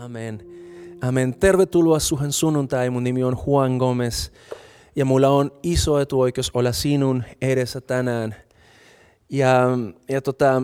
Amen. 0.00 0.40
Amen. 1.00 1.34
Tervetuloa 1.34 1.98
suhen 1.98 2.32
sunnuntai. 2.32 2.90
Mun 2.90 3.04
nimi 3.04 3.24
on 3.24 3.36
Juan 3.46 3.76
Gomez. 3.76 4.30
Ja 4.96 5.04
mulla 5.04 5.28
on 5.28 5.50
iso 5.62 6.00
etuoikeus 6.00 6.50
olla 6.54 6.72
sinun 6.72 7.24
edessä 7.42 7.80
tänään. 7.80 8.34
Ja, 9.30 9.68
ja 10.08 10.22
tota, 10.22 10.62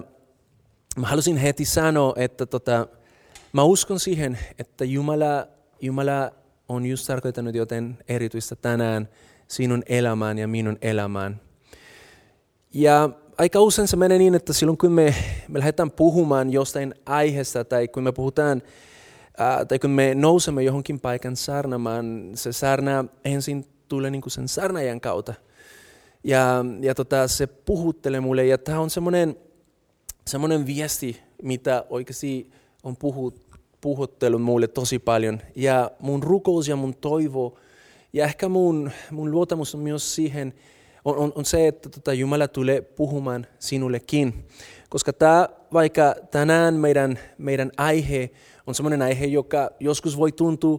mä 0.96 1.06
halusin 1.06 1.36
heti 1.36 1.64
sanoa, 1.64 2.12
että 2.16 2.46
tota, 2.46 2.86
mä 3.52 3.62
uskon 3.62 4.00
siihen, 4.00 4.38
että 4.58 4.84
Jumala, 4.84 5.46
Jumala 5.80 6.30
on 6.68 6.86
just 6.86 7.06
tarkoittanut 7.06 7.54
joten 7.54 7.98
erityistä 8.08 8.56
tänään 8.56 9.08
sinun 9.48 9.82
elämään 9.86 10.38
ja 10.38 10.48
minun 10.48 10.78
elämään. 10.82 11.40
Ja 12.74 13.10
aika 13.38 13.60
usein 13.60 13.88
se 13.88 13.96
menee 13.96 14.18
niin, 14.18 14.34
että 14.34 14.52
silloin 14.52 14.78
kun 14.78 14.92
me, 14.92 15.14
me 15.48 15.58
lähdetään 15.58 15.90
puhumaan 15.90 16.50
jostain 16.50 16.94
aiheesta 17.06 17.64
tai 17.64 17.88
kun 17.88 18.02
me 18.02 18.12
puhutaan 18.12 18.62
ää, 19.40 19.64
tai 19.64 19.78
kun 19.78 19.90
me 19.90 20.14
nousemme 20.14 20.62
johonkin 20.62 21.00
paikan 21.00 21.36
saarnamaan, 21.36 22.30
se 22.34 22.52
saarna 22.52 23.04
ensin 23.24 23.66
tulee 23.88 24.10
niin 24.10 24.22
kuin 24.22 24.30
sen 24.30 24.48
saarnajan 24.48 25.00
kautta. 25.00 25.34
Ja, 26.24 26.64
ja 26.80 26.94
tota, 26.94 27.28
se 27.28 27.46
puhuttelee 27.46 28.20
mulle 28.20 28.46
ja 28.46 28.58
tämä 28.58 28.80
on 28.80 28.90
semmoinen, 28.90 29.36
semmoinen 30.26 30.66
viesti, 30.66 31.20
mitä 31.42 31.84
oikeasti 31.90 32.50
on 32.82 32.96
puhut, 32.96 33.46
puhuttellut 33.80 34.42
mulle 34.42 34.68
tosi 34.68 34.98
paljon. 34.98 35.40
Ja 35.56 35.90
mun 36.00 36.22
rukous 36.22 36.68
ja 36.68 36.76
mun 36.76 36.94
toivo 36.94 37.58
ja 38.12 38.24
ehkä 38.24 38.48
mun, 38.48 38.90
mun 39.10 39.30
luotamus 39.30 39.74
on 39.74 39.80
myös 39.80 40.14
siihen, 40.14 40.54
on, 41.04 41.16
on, 41.16 41.32
on 41.34 41.44
se, 41.44 41.68
että 41.68 41.88
tota 41.88 42.12
Jumala 42.12 42.48
tulee 42.48 42.80
puhumaan 42.80 43.46
sinullekin. 43.58 44.46
Koska 44.88 45.12
tämä, 45.12 45.48
vaikka 45.72 46.14
tänään 46.30 46.74
meidän, 46.74 47.18
meidän 47.38 47.72
aihe 47.76 48.30
on 48.66 48.74
sellainen 48.74 49.02
aihe, 49.02 49.24
joka 49.24 49.70
joskus 49.80 50.18
voi 50.18 50.32
tuntua 50.32 50.78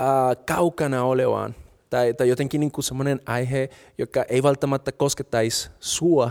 äh, 0.00 0.44
kaukana 0.46 1.04
olevaan, 1.04 1.54
tai, 1.90 2.14
tai 2.14 2.28
jotenkin 2.28 2.60
niin 2.60 2.72
sellainen 2.80 3.20
aihe, 3.26 3.70
joka 3.98 4.22
ei 4.22 4.42
välttämättä 4.42 4.92
koskettaisi 4.92 5.70
sua. 5.80 6.30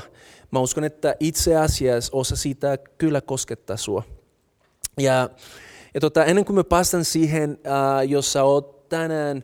Mä 0.52 0.60
uskon, 0.60 0.84
että 0.84 1.16
itse 1.20 1.56
asiassa 1.56 2.18
osa 2.18 2.36
siitä 2.36 2.78
kyllä 2.98 3.22
koskettaa 3.22 3.78
sua. 3.78 4.04
Ja, 4.98 5.30
ja 5.94 6.02
tota, 6.02 6.26
ennen 6.26 6.46
kuin 6.46 6.56
me 6.56 6.64
päästään 6.64 7.06
siihen, 7.06 7.60
äh, 7.68 8.10
jos 8.10 8.34
sä 8.34 8.44
oot 8.44 8.90
tänään 8.90 9.44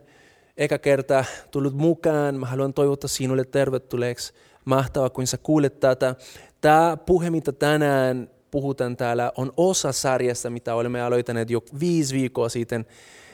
eka 0.58 0.78
kerta 0.78 1.26
tullut 1.52 1.74
mukaan, 1.74 2.36
mä 2.36 2.46
haluan 2.46 2.74
toivottaa 2.74 3.08
sinulle 3.08 3.46
tervetulleeksi. 3.46 4.34
Mahtavaa, 4.66 5.10
kun 5.10 5.28
sä 5.28 5.38
kuulet 5.38 5.80
tätä. 5.80 6.16
Tämä 6.62 6.98
puhe, 6.98 7.30
mitä 7.30 7.52
tänään 7.52 8.30
puhutaan 8.54 8.98
täällä, 8.98 9.32
on 9.38 9.54
osa 9.58 9.92
sarjasta, 9.92 10.50
mitä 10.50 10.76
olemme 10.76 11.02
aloittaneet 11.02 11.50
jo 11.50 11.62
viisi 11.80 12.16
viikkoa 12.16 12.50
sitten. 12.50 12.86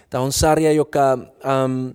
Tämä 0.09 0.23
on 0.23 0.31
sarja, 0.31 0.71
joka 0.71 1.13
um, 1.13 1.93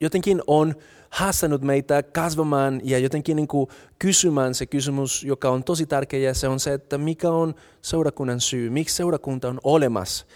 jotenkin 0.00 0.42
on 0.46 0.74
haastanut 1.10 1.62
meitä 1.62 2.02
kasvamaan 2.02 2.80
ja 2.84 2.98
jotenkin 2.98 3.36
niin 3.36 3.48
kuin 3.48 3.70
kysymään 3.98 4.54
se 4.54 4.66
kysymys, 4.66 5.24
joka 5.24 5.50
on 5.50 5.64
tosi 5.64 5.86
tärkeä, 5.86 6.20
ja 6.20 6.34
se 6.34 6.48
on 6.48 6.60
se, 6.60 6.72
että 6.72 6.98
mikä 6.98 7.30
on 7.30 7.54
seurakunnan 7.82 8.40
syy, 8.40 8.70
miksi 8.70 8.96
seurakunta 8.96 9.48
on 9.48 9.60
olemassa. 9.64 10.26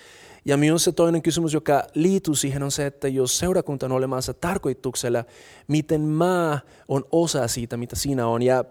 Ja 0.45 0.57
myös 0.57 0.85
se 0.85 0.93
toinen 0.93 1.23
kysymys, 1.23 1.55
joka 1.55 1.83
liittyy 1.95 2.35
siihen, 2.35 2.63
on 2.63 2.71
se, 2.71 2.87
että 2.87 3.09
jos 3.09 3.39
seurakunta 3.39 3.87
on 3.87 3.93
olemassa 3.93 4.35
tarkoituksella, 4.35 5.25
miten 5.69 6.01
mä 6.01 6.59
on 6.89 7.05
osa 7.13 7.49
siitä, 7.49 7.77
mitä 7.77 7.97
siinä 7.97 8.27
on. 8.27 8.43
Ja, 8.43 8.65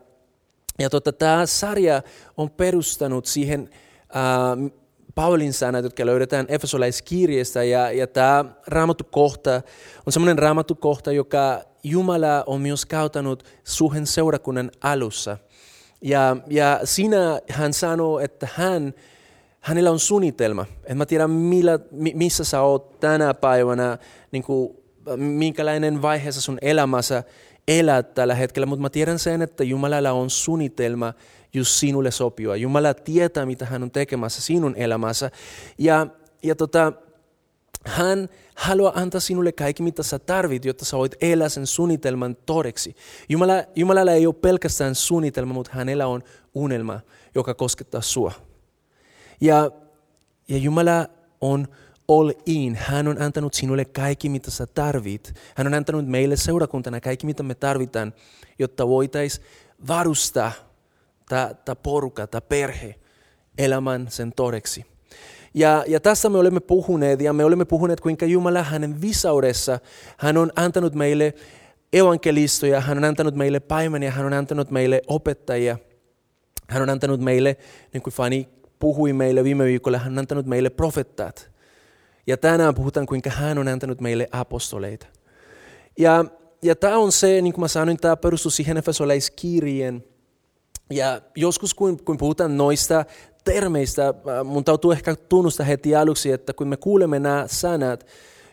ja 0.80 0.90
tota, 0.90 1.14
tämä 1.14 1.46
sarja 1.46 2.02
on 2.38 2.50
perustanut 2.50 3.26
siihen 3.26 3.70
äh, 4.16 4.72
Paulin 5.16 5.54
sanat, 5.54 5.84
jotka 5.84 6.06
löydetään 6.06 6.46
Efesolaiskirjeestä. 6.50 7.64
Ja, 7.64 7.92
ja 7.92 8.08
tämä 8.08 8.46
raamattukohta 8.68 9.62
on 10.06 10.14
semmoinen 10.14 10.40
raamattukohta, 10.40 11.12
joka 11.12 11.62
Jumala 11.84 12.44
on 12.48 12.62
myös 12.62 12.86
käytänyt 12.86 13.44
suhen 13.64 14.08
seurakunnan 14.08 14.72
alussa. 14.82 15.38
Ja, 16.02 16.38
ja 16.48 16.80
siinä 16.84 17.42
hän 17.50 17.74
sanoo, 17.74 18.20
että 18.20 18.48
hän 18.54 18.94
hänellä 19.60 19.92
on 19.92 20.00
suunnitelma. 20.00 20.66
En 20.86 20.98
mä 20.98 21.06
tiedä, 21.06 21.28
millä, 21.28 21.80
missä 21.92 22.44
sä 22.44 22.62
oot 22.62 23.00
tänä 23.00 23.34
päivänä, 23.34 23.98
niin 24.32 24.44
kuin, 24.44 24.78
minkälainen 25.18 26.02
vaiheessa 26.02 26.42
sun 26.42 26.58
elämässä 26.62 27.24
elät 27.68 28.14
tällä 28.14 28.36
hetkellä, 28.36 28.66
mutta 28.66 28.82
mä 28.82 28.90
tiedän 28.90 29.20
sen, 29.20 29.42
että 29.42 29.64
Jumalalla 29.64 30.12
on 30.12 30.30
suunnitelma 30.30 31.14
just 31.54 31.72
sinulle 31.72 32.12
sopia. 32.12 32.56
Jumala 32.56 32.94
tietää, 32.94 33.46
mitä 33.46 33.66
hän 33.66 33.84
on 33.84 33.92
tekemässä 33.92 34.42
sinun 34.42 34.76
elämässä. 34.76 35.32
Ja, 35.78 36.08
ja 36.44 36.56
tota, 36.56 36.94
hän 37.86 38.30
haluaa 38.56 38.94
antaa 38.96 39.22
sinulle 39.22 39.52
kaikki, 39.52 39.84
mitä 39.84 40.04
sä 40.04 40.20
tarvit, 40.20 40.66
jotta 40.66 40.86
sä 40.86 40.98
voit 40.98 41.16
elää 41.22 41.50
sen 41.50 41.68
suunnitelman 41.68 42.38
todeksi. 42.46 42.96
Jumala, 43.30 43.54
Jumalalla 43.76 44.12
ei 44.12 44.28
ole 44.28 44.36
pelkästään 44.42 44.96
suunnitelma, 44.96 45.54
mutta 45.54 45.72
hänellä 45.74 46.08
on 46.08 46.24
unelma, 46.56 47.00
joka 47.36 47.54
koskettaa 47.54 48.02
sua. 48.02 48.32
Ja, 49.42 49.72
ja 50.48 50.58
Jumala 50.58 51.08
on 51.42 51.68
all 52.08 52.32
in. 52.46 52.76
Hän 52.76 53.08
on 53.08 53.22
antanut 53.22 53.54
sinulle 53.54 53.86
kaikki, 53.86 54.30
mitä 54.30 54.52
sä 54.52 54.66
tarvit. 54.66 55.34
Hän 55.56 55.68
on 55.68 55.74
antanut 55.74 56.08
meille 56.08 56.36
seurakuntana 56.36 57.02
kaikki, 57.02 57.26
mitä 57.26 57.44
me 57.44 57.56
tarvitaan, 57.56 58.14
jotta 58.60 58.88
voitaisiin 58.88 59.46
varustaa 59.88 60.52
tämä 61.30 61.76
porukka, 61.84 62.28
tämä 62.28 62.42
perhe 62.42 62.96
elämän 63.58 64.08
sen 64.10 64.34
todeksi. 64.36 64.86
Ja, 65.54 65.84
ja 65.88 66.00
tässä 66.00 66.30
me 66.30 66.38
olemme 66.38 66.60
puhuneet, 66.60 67.22
ja 67.22 67.34
me 67.34 67.46
olemme 67.46 67.66
puhuneet, 67.66 68.02
kuinka 68.02 68.26
Jumala 68.26 68.64
hänen 68.64 69.02
visaudessa, 69.02 69.80
hän 70.18 70.38
on 70.38 70.52
antanut 70.56 70.96
meille 70.96 71.34
evankelistoja, 71.94 72.82
hän 72.82 72.98
on 72.98 73.04
antanut 73.04 73.36
meille 73.36 73.60
paimenia, 73.60 74.12
hän 74.12 74.26
on 74.26 74.34
antanut 74.34 74.72
meille 74.72 75.02
opettajia, 75.08 75.78
hän 76.70 76.82
on 76.82 76.90
antanut 76.90 77.20
meille, 77.22 77.58
niin 77.94 78.02
kuin 78.02 78.14
Fani 78.14 78.50
puhui 78.80 79.14
meille 79.14 79.44
viime 79.44 79.64
viikolla, 79.66 79.98
hän 79.98 80.14
on 80.14 80.20
antanut 80.20 80.46
meille 80.46 80.70
profettaat. 80.70 81.55
Ja 82.28 82.38
tänään 82.38 82.76
puhutaan, 82.76 83.06
kuinka 83.06 83.30
hän 83.30 83.58
on 83.58 83.68
antanut 83.68 84.02
meille 84.02 84.28
apostoleita. 84.32 85.08
Ja, 86.00 86.26
ja 86.62 86.76
tämä 86.76 86.98
on 86.98 87.12
se, 87.12 87.42
niin 87.42 87.54
kuin 87.54 87.62
mä 87.62 87.68
sanoin, 87.68 87.98
tämä 87.98 88.18
perustuu 88.18 88.52
siihen 88.52 88.78
Efesolaiskirjeen. 88.78 90.04
Ja 90.90 91.22
joskus 91.36 91.74
kun, 91.74 92.04
kun 92.06 92.18
puhutaan 92.18 92.58
noista 92.58 93.06
termeistä, 93.44 94.14
mun 94.44 94.64
täytyy 94.64 94.92
ehkä 94.92 95.16
tunnustaa 95.16 95.66
heti 95.66 95.96
aluksi, 95.96 96.32
että 96.32 96.54
kun 96.54 96.68
me 96.68 96.78
kuulemme 96.78 97.20
nämä 97.20 97.44
sanat, 97.48 98.06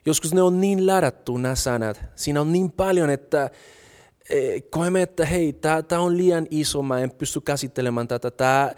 joskus 0.06 0.34
ne 0.34 0.42
on 0.42 0.60
niin 0.60 0.86
ladattu 0.86 1.36
nämä 1.36 1.54
sanat. 1.54 2.00
Siinä 2.14 2.40
on 2.40 2.52
niin 2.52 2.72
paljon, 2.72 3.10
että 3.10 3.50
e, 4.30 4.60
koemme, 4.60 5.02
että 5.02 5.26
hei, 5.26 5.52
tämä 5.88 6.02
on 6.02 6.16
liian 6.16 6.46
iso, 6.50 6.82
mä 6.82 6.98
en 6.98 7.10
pysty 7.10 7.40
käsittelemään 7.40 8.08
tätä. 8.08 8.74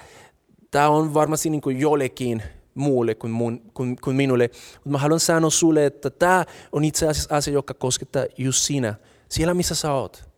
Tämä 0.70 0.88
on 0.88 1.14
varmasti 1.14 1.50
niin 1.50 1.60
kuin 1.60 1.80
jollekin 1.80 2.42
muulle 2.74 3.14
kuin, 3.14 3.30
mun, 3.30 3.60
kuin, 3.74 3.96
kuin 3.96 4.16
minulle. 4.16 4.50
Mutta 4.74 4.90
mä 4.90 4.98
haluan 4.98 5.20
sanoa 5.20 5.50
sulle, 5.50 5.86
että 5.86 6.10
tämä 6.10 6.44
on 6.72 6.84
itse 6.84 7.08
asiassa 7.08 7.36
asia, 7.36 7.54
joka 7.54 7.74
koskettaa 7.74 8.24
just 8.38 8.62
sinä, 8.62 8.94
siellä 9.28 9.54
missä 9.54 9.74
sä 9.74 9.92
oot. 9.92 10.28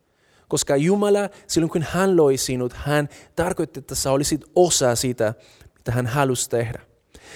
Koska 0.48 0.76
Jumala, 0.76 1.28
silloin 1.46 1.70
kun 1.70 1.84
hän 1.91 2.16
loi 2.16 2.36
sinut, 2.36 2.72
hän 2.72 3.08
tarkoitti, 3.36 3.80
että 3.80 3.94
sä 3.94 4.12
olisit 4.12 4.44
osa 4.54 4.94
sitä, 4.94 5.34
mitä 5.75 5.92
hän 5.92 6.06
halusi 6.06 6.50
tehdä. 6.50 6.80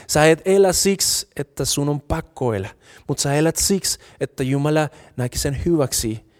Sä 0.06 0.24
et 0.24 0.42
elä 0.44 0.72
siksi, 0.72 1.28
että 1.36 1.64
sun 1.64 1.88
on 1.88 2.00
pakko 2.00 2.54
elää, 2.54 2.70
mutta 3.08 3.22
sä 3.22 3.34
elät 3.34 3.56
siksi, 3.56 3.98
että 4.20 4.42
Jumala 4.42 4.88
näki 5.16 5.38
sen 5.38 5.64
hyväksi 5.64 6.30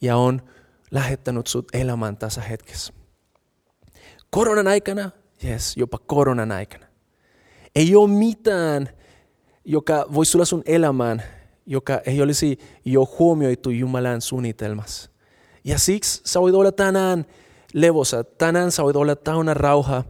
ja 0.00 0.16
on 0.16 0.42
lähettänyt 0.90 1.46
sut 1.46 1.68
elämään 1.72 2.16
tässä 2.16 2.40
hetkessä. 2.40 2.92
Koronan 4.30 4.68
aikana 4.68 5.10
Yes, 5.44 5.76
jopa 5.76 5.98
koronan 5.98 6.52
aikana. 6.52 6.86
Ei 7.74 7.96
ole 7.96 8.10
mitään, 8.10 8.88
joka 9.64 10.06
voisi 10.14 10.32
tulla 10.32 10.44
sun 10.44 10.62
elämään, 10.66 11.22
joka 11.66 12.00
ei 12.06 12.22
olisi 12.22 12.58
jo 12.84 13.08
huomioitu 13.18 13.70
Jumalan 13.70 14.20
suunnitelmassa. 14.20 15.10
Ja 15.64 15.78
siksi 15.78 16.20
sä 16.24 16.40
voit 16.40 16.54
olla 16.54 16.72
tänään 16.72 17.26
levossa, 17.74 18.24
tänään 18.24 18.72
sä 18.72 18.82
voit 18.82 18.96
olla 18.96 19.16
täynnä 19.16 19.54
rauha, 19.54 20.04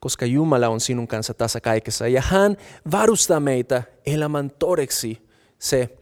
koska 0.00 0.26
Jumala 0.26 0.68
on 0.68 0.80
sinun 0.80 1.08
kanssa 1.08 1.34
tässä 1.34 1.60
kaikessa. 1.60 2.08
Ja 2.08 2.20
hän 2.20 2.56
varustaa 2.90 3.40
meitä 3.40 3.82
elämän 4.06 4.50
todeksi 4.58 5.28
se 5.58 5.98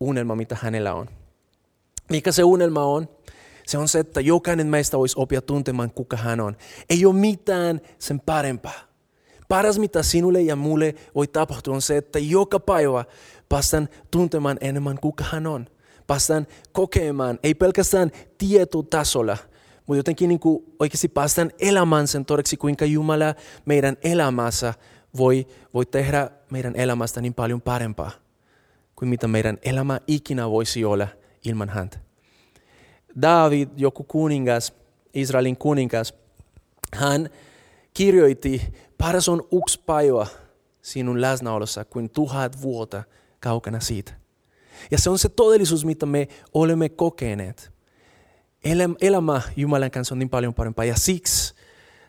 unelma, 0.00 0.34
mitä 0.36 0.56
hänellä 0.60 0.94
on. 0.94 1.08
Mikä 2.10 2.32
se 2.32 2.44
unelma 2.44 2.82
on? 2.82 3.08
se 3.66 3.78
on 3.78 3.88
se, 3.88 3.98
että 3.98 4.20
jokainen 4.20 4.66
meistä 4.66 4.98
voisi 4.98 5.14
oppia 5.18 5.42
tuntemaan, 5.42 5.90
kuka 5.90 6.16
hän 6.16 6.40
on. 6.40 6.56
Ei 6.90 7.06
ole 7.06 7.14
mitään 7.14 7.80
sen 7.98 8.20
parempaa. 8.20 8.80
Paras, 9.48 9.78
mitä 9.78 10.02
sinulle 10.02 10.40
ja 10.40 10.56
mulle 10.56 10.94
voi 11.14 11.26
tapahtua, 11.26 11.74
on 11.74 11.82
se, 11.82 11.96
että 11.96 12.18
joka 12.18 12.60
päivä 12.60 13.04
päästään 13.48 13.88
tuntemaan 14.10 14.58
enemmän, 14.60 14.98
kuka 15.00 15.24
hän 15.24 15.46
on. 15.46 15.66
Päästään 16.06 16.46
kokemaan, 16.72 17.38
ei 17.42 17.54
pelkästään 17.54 18.10
tietotasolla, 18.38 19.36
mutta 19.86 19.96
jotenkin 19.96 20.28
niin 20.28 20.40
kuin 20.40 20.64
oikeasti 20.78 21.08
päästään 21.08 21.50
elämään 21.58 22.08
sen 22.08 22.24
todeksi, 22.24 22.56
kuinka 22.56 22.84
Jumala 22.84 23.34
meidän 23.64 23.96
elämässä 24.04 24.74
voi, 25.16 25.46
voi 25.74 25.86
tehdä 25.86 26.30
meidän 26.50 26.76
elämästä 26.76 27.20
niin 27.20 27.34
paljon 27.34 27.62
parempaa 27.62 28.10
kuin 28.96 29.08
mitä 29.08 29.28
meidän 29.28 29.58
elämä 29.62 30.00
ikinä 30.06 30.50
voisi 30.50 30.84
olla 30.84 31.08
ilman 31.44 31.68
häntä. 31.68 31.98
David, 33.22 33.68
joku 33.76 34.04
kuningas, 34.04 34.74
Israelin 35.14 35.56
kuningas, 35.56 36.14
hän 36.94 37.30
kirjoitti, 37.96 38.62
paras 38.98 39.28
on 39.28 39.42
yksi 39.52 39.80
päivä 39.86 40.26
sinun 40.82 41.20
läsnäolossa 41.20 41.84
kuin 41.84 42.10
tuhat 42.10 42.62
vuotta 42.62 43.02
kaukana 43.40 43.80
siitä. 43.80 44.12
Ja 44.90 44.98
se 44.98 45.10
on 45.10 45.18
se 45.18 45.28
todellisuus, 45.28 45.84
mitä 45.84 46.06
me 46.06 46.28
olemme 46.54 46.88
kokeneet. 46.88 47.72
Elämä 49.00 49.42
Jumalan 49.56 49.90
kanssa 49.90 50.14
on 50.14 50.18
niin 50.18 50.30
paljon 50.30 50.54
parempaa 50.54 50.84
ja 50.84 50.96
siksi, 50.96 51.54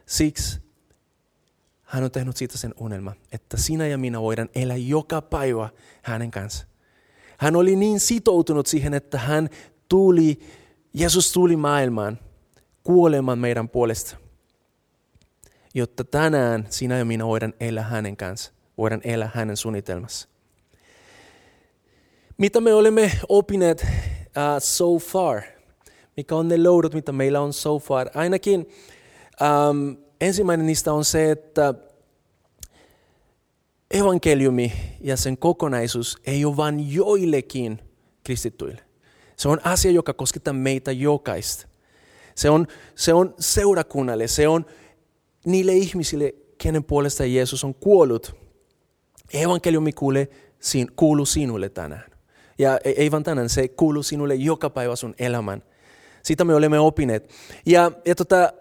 siksi 0.05 0.59
hän 1.83 2.03
on 2.03 2.11
tehnyt 2.11 2.37
siitä 2.37 2.57
sen 2.57 2.73
unelma, 2.79 3.13
että 3.31 3.57
sinä 3.57 3.87
ja 3.87 3.97
minä 3.97 4.21
voidaan 4.21 4.49
elää 4.55 4.77
joka 4.77 5.21
päivä 5.21 5.69
hänen 6.01 6.31
kanssa. 6.31 6.67
Hän 7.37 7.55
oli 7.55 7.75
niin 7.75 7.99
sitoutunut 7.99 8.67
siihen, 8.67 8.93
että 8.93 9.17
hän 9.19 9.49
tuli, 9.89 10.39
Jeesus 10.93 11.31
tuli 11.31 11.55
maailmaan 11.55 12.19
kuolemaan 12.83 13.39
meidän 13.39 13.69
puolesta, 13.69 14.17
jotta 15.73 16.03
tänään 16.03 16.67
sinä 16.69 16.97
ja 16.97 17.05
minä 17.05 17.25
voidaan 17.25 17.53
elää 17.59 17.83
hänen 17.83 18.17
kanssa, 18.17 18.51
voidaan 18.77 19.01
elää 19.03 19.31
hänen 19.33 19.57
suunnitelmassa. 19.57 20.29
Mitä 22.37 22.61
me 22.61 22.73
olemme 22.73 23.11
opineet 23.29 23.81
uh, 23.83 24.59
so 24.59 24.97
far? 24.97 25.41
Mikä 26.17 26.35
on 26.35 26.47
ne 26.47 26.63
loudut, 26.63 26.93
mitä 26.93 27.11
meillä 27.11 27.41
on 27.41 27.53
so 27.53 27.79
far? 27.79 28.09
Ainakin 28.13 28.69
um, 29.69 29.97
ensimmäinen 30.21 30.65
niistä 30.65 30.93
on 30.93 31.05
se, 31.05 31.31
että 31.31 31.73
evankeliumi 33.91 34.73
ja 35.01 35.17
sen 35.17 35.37
kokonaisuus 35.37 36.17
ei 36.25 36.45
ole 36.45 36.57
vain 36.57 36.93
joillekin 36.93 37.79
kristittyille. 38.23 38.81
Se 39.35 39.49
on 39.49 39.61
asia, 39.63 39.91
joka 39.91 40.13
koskettaa 40.13 40.53
meitä 40.53 40.91
jokaista. 40.91 41.67
Se 42.35 42.49
on, 42.49 42.67
se 42.95 43.13
on 43.13 43.35
seurakunnalle, 43.39 44.27
se 44.27 44.47
on 44.47 44.65
niille 45.47 45.73
ihmisille, 45.73 46.33
kenen 46.57 46.83
puolesta 46.83 47.25
Jeesus 47.25 47.63
on 47.63 47.75
kuollut. 47.75 48.35
Evankeliumi 49.33 49.91
kuuluu 50.95 51.25
sinulle 51.25 51.69
tänään. 51.69 52.11
Ja 52.59 52.79
ei 52.83 53.11
vain 53.11 53.23
tänään, 53.23 53.49
se 53.49 53.67
kuuluu 53.67 54.03
sinulle 54.03 54.35
joka 54.35 54.69
päivä 54.69 54.95
sun 54.95 55.15
elämän. 55.19 55.63
Sitä 56.23 56.43
me 56.43 56.55
olemme 56.55 56.79
opineet. 56.79 57.29
Ja, 57.65 57.91
ja 58.05 58.15
tota, 58.15 58.53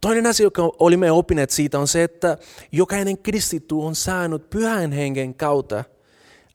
toinen 0.00 0.26
asia, 0.26 0.44
joka 0.44 0.62
olimme 0.78 1.10
opineet 1.10 1.50
siitä, 1.50 1.78
on 1.78 1.88
se, 1.88 2.02
että 2.02 2.38
jokainen 2.72 3.18
kristitty 3.18 3.74
on 3.74 3.94
saanut 3.94 4.50
pyhän 4.50 4.92
hengen 4.92 5.34
kautta 5.34 5.84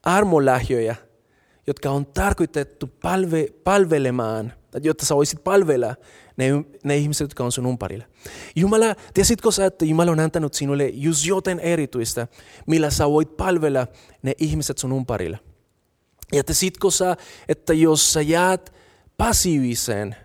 armolähjöjä, 0.03 0.95
jotka 1.67 1.91
on 1.91 2.05
tarkoitettu 2.05 2.87
palve, 3.01 3.47
palvelemaan, 3.63 4.53
jotta 4.83 5.05
sä 5.05 5.15
voisit 5.15 5.43
palvella 5.43 5.95
ne, 6.37 6.45
ne 6.83 6.97
ihmiset, 6.97 7.25
jotka 7.25 7.43
on 7.43 7.51
sun 7.51 7.65
umparilla. 7.65 8.05
Jumala, 8.55 8.95
tiesitkö 9.13 9.51
sä, 9.51 9.65
että 9.65 9.85
Jumala 9.85 10.11
on 10.11 10.19
antanut 10.19 10.53
sinulle 10.53 10.87
just 10.87 11.25
joten 11.25 11.59
erityistä, 11.59 12.27
millä 12.67 12.89
sä 12.89 13.09
voit 13.09 13.37
palvella 13.37 13.87
ne 14.21 14.33
ihmiset 14.37 14.77
sun 14.77 14.91
umparilla. 14.91 15.37
Ja 16.33 16.43
tiesitkö 16.43 16.91
sä, 16.91 17.17
että 17.47 17.73
jos 17.73 18.13
sä 18.13 18.21
jäät 18.21 18.73
passiiviseen, 19.17 20.15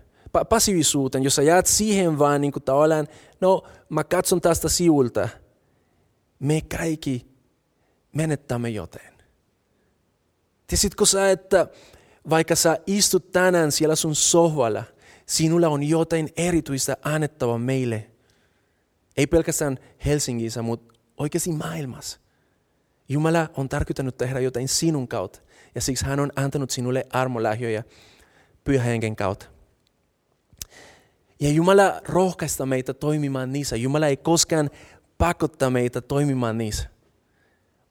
passiivisuuteen, 0.49 1.25
jos 1.25 1.35
sä 1.35 1.43
jäät 1.43 1.67
siihen 1.67 2.19
vaan 2.19 2.41
niin 2.41 2.53
kuin 2.53 2.63
tavallaan, 2.63 3.09
no 3.41 3.63
mä 3.89 4.05
katson 4.05 4.41
tästä 4.41 4.69
siulta, 4.69 5.29
me 6.39 6.61
kaikki 6.79 7.27
menettämme 8.13 8.71
joten. 8.71 9.12
Tiesitkö 10.73 11.07
sä, 11.07 11.31
että 11.31 11.67
vaikka 12.31 12.55
sä 12.57 12.79
istut 12.87 13.33
tänään 13.33 13.73
siellä 13.73 13.97
sun 13.97 14.15
sohvalla, 14.15 14.85
sinulla 15.27 15.69
on 15.69 15.83
jotain 15.83 16.29
erityistä 16.37 16.97
annettava 17.03 17.59
meille. 17.59 18.11
Ei 19.17 19.27
pelkästään 19.27 19.79
Helsingissä, 20.05 20.63
mutta 20.63 20.95
oikeasti 21.17 21.53
maailmassa. 21.53 22.21
Jumala 23.09 23.49
on 23.57 23.69
tarkoittanut 23.69 24.17
tehdä 24.17 24.41
jotain 24.41 24.69
sinun 24.69 25.09
kautta. 25.09 25.41
Ja 25.75 25.81
siksi 25.81 26.05
hän 26.05 26.21
on 26.21 26.33
antanut 26.37 26.71
sinulle 26.71 27.07
armolähjöjä 27.11 27.85
pyhän 28.65 29.17
kautta. 29.17 29.47
Ja 31.41 31.51
Jumala 31.51 32.01
rohkaista 32.05 32.67
meitä 32.67 32.95
toimimaan 32.95 33.53
niissä. 33.53 33.77
Jumala 33.77 34.07
ei 34.07 34.17
koskaan 34.17 34.71
pakottaa 35.19 35.71
meitä 35.71 36.01
toimimaan 36.01 36.59
niissä. 36.59 36.92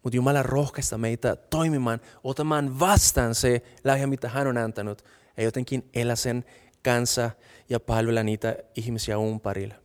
Mutta 0.04 0.16
Jumala 0.16 0.44
rohkaista 0.44 0.98
meitä 0.98 1.36
toimimaan, 1.36 2.02
otamaan 2.24 2.80
vastaan 2.80 3.36
se 3.36 3.62
lahja, 3.84 4.08
mitä 4.08 4.30
hän 4.30 4.48
on 4.48 4.58
antanut. 4.58 5.06
Ja 5.38 5.44
jotenkin 5.44 5.90
elää 5.94 6.16
sen 6.16 6.46
kanssa 6.84 7.32
ja 7.70 7.80
palvella 7.80 8.24
niitä 8.24 8.56
ihmisiä 8.76 9.18
umparilla. 9.18 9.76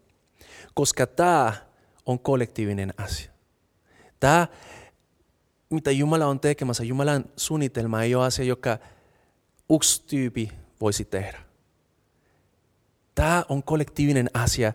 Koska 0.74 1.06
tämä 1.06 1.52
on 2.06 2.18
kollektiivinen 2.18 2.94
asia. 2.96 3.30
Tämä, 4.20 4.46
mitä 5.70 5.90
Jumala 5.90 6.26
on 6.26 6.40
tekemässä, 6.40 6.84
Jumalan 6.84 7.24
suunnitelma 7.36 8.02
ei 8.02 8.14
ole 8.14 8.26
asia, 8.26 8.44
joka 8.44 8.78
yksi 9.70 10.04
tyyppi 10.06 10.52
voisi 10.80 11.04
tehdä. 11.04 11.42
Tämä 13.14 13.44
on 13.48 13.62
kollektiivinen 13.62 14.30
asia 14.34 14.72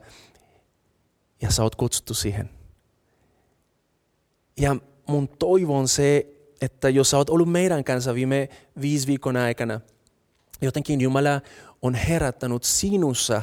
ja 1.42 1.52
sä 1.52 1.64
oot 1.64 1.76
kutsuttu 1.76 2.14
siihen. 2.14 2.50
Ja 4.58 4.76
mun 5.08 5.28
toivo 5.28 5.78
on 5.78 5.88
se, 5.88 6.28
että 6.62 6.90
jos 6.90 7.10
sä 7.10 7.18
oot 7.18 7.30
ollut 7.30 7.52
meidän 7.52 7.84
kanssa 7.84 8.16
viime 8.16 8.50
viisi 8.82 9.08
viikon 9.08 9.38
aikana, 9.38 9.82
jotenkin 10.62 11.02
Jumala 11.02 11.42
on 11.82 11.96
herättänyt 11.96 12.64
sinussa 12.64 13.42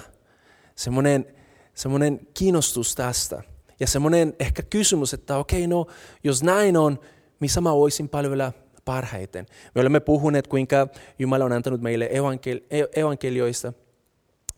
semmoinen, 0.75 1.26
semmoinen 1.75 2.20
kiinnostus 2.34 2.94
tästä. 2.94 3.43
Ja 3.81 3.87
semmoinen 3.87 4.34
ehkä 4.40 4.62
kysymys, 4.62 5.14
että 5.14 5.37
okei, 5.37 5.66
no 5.66 5.87
jos 6.25 6.43
näin 6.43 6.76
on, 6.76 6.99
missä 7.40 7.60
mä 7.60 7.75
voisin 7.75 8.08
palvella 8.08 8.52
parhaiten. 8.84 9.46
Me 9.75 9.81
olemme 9.81 10.00
puhuneet, 10.00 10.46
kuinka 10.46 10.88
Jumala 11.19 11.44
on 11.44 11.52
antanut 11.52 11.81
meille 11.81 12.10
evankeli- 12.12 12.88
evankelioista. 12.96 13.72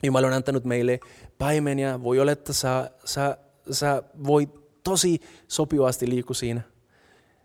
Jumala 0.03 0.27
on 0.27 0.33
antanut 0.33 0.65
meille 0.65 1.01
paimenia. 1.39 2.03
Voi 2.03 2.21
olla, 2.21 2.33
että 2.33 2.53
sä, 2.53 2.91
sä, 3.05 3.39
sä 3.71 4.03
voit 4.27 4.51
tosi 4.85 5.21
sopivasti 5.49 6.09
liikkua 6.09 6.35
siinä. 6.35 6.61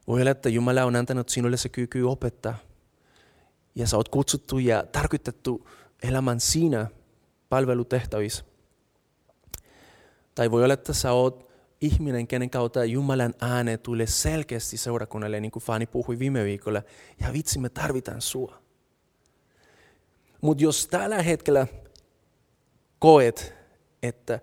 Voi 0.07 0.21
olla, 0.21 0.31
että 0.31 0.49
Jumala 0.49 0.85
on 0.85 0.95
antanut 0.95 1.29
sinulle 1.29 1.57
se 1.57 1.69
kyky 1.69 2.01
opettaa. 2.01 2.57
Ja 3.75 3.87
sä 3.87 3.97
oot 3.97 4.09
kutsuttu 4.09 4.59
ja 4.59 4.83
tarkoitettu 4.83 5.69
elämän 6.03 6.39
siinä 6.39 6.87
palvelutehtävissä. 7.49 8.45
Tai 10.35 10.51
voi 10.51 10.63
olla, 10.63 10.73
että 10.73 10.93
sä 10.93 11.11
oot 11.11 11.51
ihminen, 11.81 12.27
kenen 12.27 12.49
kautta 12.49 12.85
Jumalan 12.85 13.33
ääne 13.41 13.77
tulee 13.77 14.07
selkeästi 14.07 14.77
seurakunnalle, 14.77 15.39
niin 15.39 15.51
kuin 15.51 15.63
Fani 15.63 15.85
puhui 15.85 16.19
viime 16.19 16.43
viikolla. 16.43 16.81
Ja 17.21 17.33
vitsi, 17.33 17.59
me 17.59 17.69
tarvitaan 17.69 18.21
sua. 18.21 18.61
Mutta 20.41 20.63
jos 20.63 20.87
tällä 20.87 21.21
hetkellä 21.21 21.67
koet, 22.99 23.53
että 24.03 24.39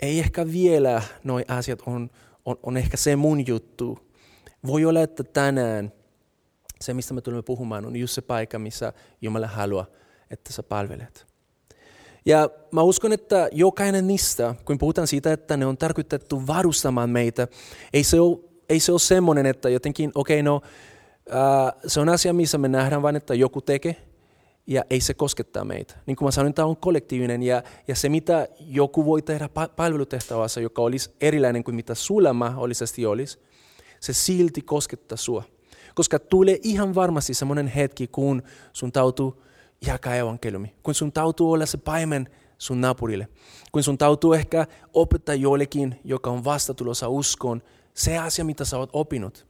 ei 0.00 0.18
ehkä 0.18 0.46
vielä 0.46 1.02
noi 1.24 1.44
asiat 1.48 1.82
on, 1.86 2.10
on, 2.44 2.56
on 2.62 2.76
ehkä 2.76 2.96
se 2.96 3.16
mun 3.16 3.46
juttu, 3.46 4.09
voi 4.66 4.84
olla, 4.84 5.02
että 5.02 5.24
tänään 5.24 5.92
se, 6.80 6.94
mistä 6.94 7.14
me 7.14 7.20
tulemme 7.20 7.42
puhumaan, 7.42 7.86
on 7.86 7.96
just 7.96 8.14
se 8.14 8.20
paikka, 8.20 8.58
missä 8.58 8.92
Jumala 9.20 9.46
haluaa, 9.46 9.86
että 10.30 10.52
sä 10.52 10.62
palvelet. 10.62 11.26
Ja 12.26 12.50
mä 12.72 12.82
uskon, 12.82 13.12
että 13.12 13.48
jokainen 13.52 14.06
niistä, 14.06 14.54
kun 14.64 14.78
puhutaan 14.78 15.06
siitä, 15.06 15.32
että 15.32 15.56
ne 15.56 15.66
on 15.66 15.76
tarkoitettu 15.76 16.46
varustamaan 16.46 17.10
meitä, 17.10 17.48
ei 17.92 18.04
se 18.04 18.20
ole, 18.20 18.38
ei 18.68 18.80
se 18.80 18.92
ole 18.92 19.00
semmoinen, 19.00 19.46
että 19.46 19.68
jotenkin, 19.68 20.12
okei, 20.14 20.40
okay, 20.40 20.42
no, 20.42 20.62
äh, 21.30 21.72
se 21.86 22.00
on 22.00 22.08
asia, 22.08 22.32
missä 22.32 22.58
me 22.58 22.68
nähdään 22.68 23.02
vain, 23.02 23.16
että 23.16 23.34
joku 23.34 23.60
tekee, 23.60 23.96
ja 24.66 24.84
ei 24.90 25.00
se 25.00 25.14
koskettaa 25.14 25.64
meitä. 25.64 25.94
Niin 26.06 26.16
kuin 26.16 26.26
mä 26.26 26.30
sanoin, 26.30 26.54
tämä 26.54 26.66
on 26.66 26.76
kollektiivinen, 26.76 27.42
ja, 27.42 27.62
ja 27.88 27.94
se 27.94 28.08
mitä 28.08 28.48
joku 28.58 29.04
voi 29.04 29.22
tehdä 29.22 29.48
palvelutehtävässä, 29.76 30.60
joka 30.60 30.82
olisi 30.82 31.10
erilainen 31.20 31.64
kuin 31.64 31.74
mitä 31.74 31.94
sulla 31.94 32.32
mahdollisesti 32.32 33.06
olisi, 33.06 33.38
se 34.00 34.12
silti 34.12 34.62
koskettaa 34.62 35.18
sua. 35.18 35.44
Koska 35.94 36.18
tulee 36.18 36.58
ihan 36.62 36.94
varmasti 36.94 37.34
semmoinen 37.34 37.66
hetki, 37.66 38.06
kun 38.06 38.42
sun 38.72 38.92
tautuu 38.92 39.42
jakaa 39.86 40.14
evankeliumi, 40.14 40.74
kun 40.82 40.94
sun 40.94 41.12
tautuu 41.12 41.52
olla 41.52 41.66
se 41.66 41.78
paimen 41.78 42.28
sun 42.58 42.80
naapurille, 42.80 43.28
kun 43.72 43.82
sun 43.82 43.98
tautuu 43.98 44.32
ehkä 44.32 44.66
opettaa 44.94 45.34
jollekin, 45.34 46.00
joka 46.04 46.30
on 46.30 46.44
vastatulossa 46.44 47.08
uskoon, 47.08 47.62
se 47.94 48.18
asia, 48.18 48.44
mitä 48.44 48.64
sä 48.64 48.78
oot 48.78 48.90
opinut. 48.92 49.46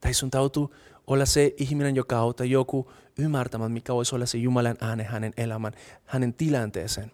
Tai 0.00 0.14
sun 0.14 0.30
tautuu 0.30 0.74
olla 1.06 1.26
se 1.26 1.54
ihminen, 1.56 1.96
joka 1.96 2.18
auttaa 2.18 2.46
joku 2.46 2.92
ymmärtämään, 3.18 3.72
mikä 3.72 3.94
voisi 3.94 4.14
olla 4.14 4.26
se 4.26 4.38
Jumalan 4.38 4.76
ääne 4.80 5.04
hänen 5.04 5.32
elämän, 5.36 5.72
hänen 6.04 6.34
tilanteeseen. 6.34 7.12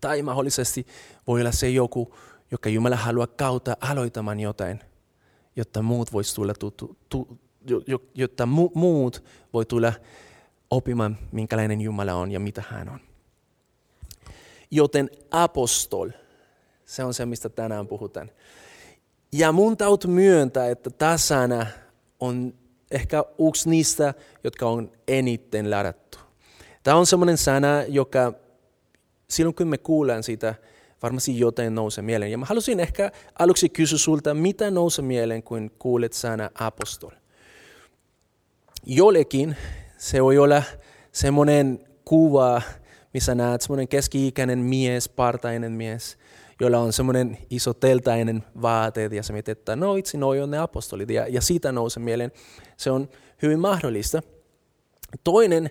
Tai 0.00 0.22
mahdollisesti 0.22 0.86
voi 1.26 1.40
olla 1.40 1.52
se 1.52 1.70
joku, 1.70 2.14
joka 2.50 2.68
Jumala 2.68 2.96
haluaa 2.96 3.26
kautta 3.26 3.76
aloittamaan 3.80 4.40
jotain 4.40 4.80
jotta 5.56 5.82
muut 5.82 6.12
vois 6.12 6.34
tulla, 6.34 6.54
tu, 6.54 6.70
tu, 6.70 6.96
tu, 7.08 7.38
jotta 8.14 8.46
mu, 8.46 8.70
muut 8.74 9.24
voi 9.52 9.66
tulla 9.66 9.92
oppimaan, 10.70 11.18
minkälainen 11.32 11.80
Jumala 11.80 12.14
on 12.14 12.32
ja 12.32 12.40
mitä 12.40 12.62
hän 12.68 12.88
on. 12.88 13.00
Joten 14.70 15.10
apostol, 15.30 16.10
se 16.84 17.04
on 17.04 17.14
se, 17.14 17.26
mistä 17.26 17.48
tänään 17.48 17.86
puhutaan. 17.86 18.30
Ja 19.32 19.52
mun 19.52 19.76
täytyy 19.76 20.10
myöntää, 20.10 20.68
että 20.68 20.90
tämä 20.90 21.16
sana 21.16 21.66
on 22.20 22.54
ehkä 22.90 23.24
yksi 23.48 23.70
niistä, 23.70 24.14
jotka 24.44 24.68
on 24.68 24.92
eniten 25.08 25.70
ladattu. 25.70 26.18
Tämä 26.82 26.96
on 26.96 27.06
sellainen 27.06 27.38
sana, 27.38 27.82
joka 27.88 28.32
silloin 29.28 29.54
kun 29.54 29.68
me 29.68 29.78
kuulemme 29.78 30.22
siitä, 30.22 30.54
varmasti 31.06 31.38
jotain 31.38 31.74
nousee 31.74 32.02
mieleen. 32.02 32.30
Ja 32.30 32.38
mä 32.38 32.46
halusin 32.46 32.80
ehkä 32.80 33.12
aluksi 33.38 33.68
kysyä 33.68 33.98
sulta, 33.98 34.34
mitä 34.34 34.70
nousee 34.70 35.04
mieleen, 35.04 35.42
kun 35.42 35.70
kuulet 35.78 36.12
sana 36.12 36.50
apostol? 36.54 37.10
Jollekin 38.86 39.56
se 39.98 40.22
voi 40.22 40.38
olla 40.38 40.62
semmoinen 41.12 41.78
kuva, 42.04 42.62
missä 43.14 43.34
näet 43.34 43.60
semmoinen 43.60 43.88
keski-ikäinen 43.88 44.58
mies, 44.58 45.08
partainen 45.08 45.72
mies, 45.72 46.18
jolla 46.60 46.78
on 46.78 46.92
semmoinen 46.92 47.38
iso 47.50 47.74
teltainen 47.74 48.44
vaateet 48.62 49.12
ja 49.12 49.22
se 49.22 49.32
mietit, 49.32 49.58
että 49.58 49.76
no 49.76 49.96
itse 49.96 50.18
noi 50.18 50.40
on 50.40 50.50
ne 50.50 50.58
apostolit 50.58 51.10
ja, 51.10 51.26
ja 51.28 51.40
siitä 51.40 51.72
nousee 51.72 52.02
mieleen. 52.02 52.32
Se 52.76 52.90
on 52.90 53.08
hyvin 53.42 53.58
mahdollista. 53.58 54.22
Toinen 55.24 55.70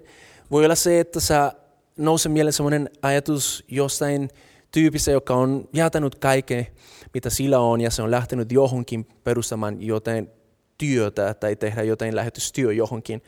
voi 0.51 0.65
olla 0.65 0.75
se, 0.75 1.00
että 1.00 1.20
sä 1.20 1.51
nousee 1.98 2.32
mieleen 2.32 2.54
semmoinen 2.54 2.89
ajatus 3.01 3.63
jostain 3.68 4.30
tyypistä, 4.75 5.12
joka 5.12 5.36
on 5.36 5.70
jätänyt 5.74 6.15
kaiken, 6.15 6.67
mitä 7.13 7.29
sillä 7.29 7.60
on, 7.60 7.82
ja 7.82 7.91
se 7.91 8.01
on 8.01 8.12
lähtenyt 8.12 8.51
johonkin 8.51 9.05
perustamaan 9.24 9.82
jotain 9.82 10.29
työtä 10.77 11.34
tai 11.34 11.55
tehdä 11.55 11.84
jotain 11.84 12.15
lähetystyö 12.15 12.74
johonkin. 12.74 13.24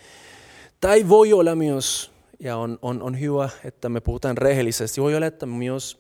Tai 0.82 1.10
voi 1.10 1.34
olla 1.34 1.56
myös, 1.56 2.12
ja 2.40 2.58
on, 2.58 2.80
on, 2.82 3.02
on 3.02 3.20
hyvä, 3.20 3.50
että 3.64 3.90
me 3.90 4.02
puhutaan 4.02 4.38
rehellisesti, 4.38 5.02
voi 5.02 5.16
olla, 5.16 5.26
että 5.26 5.46
myös 5.46 6.00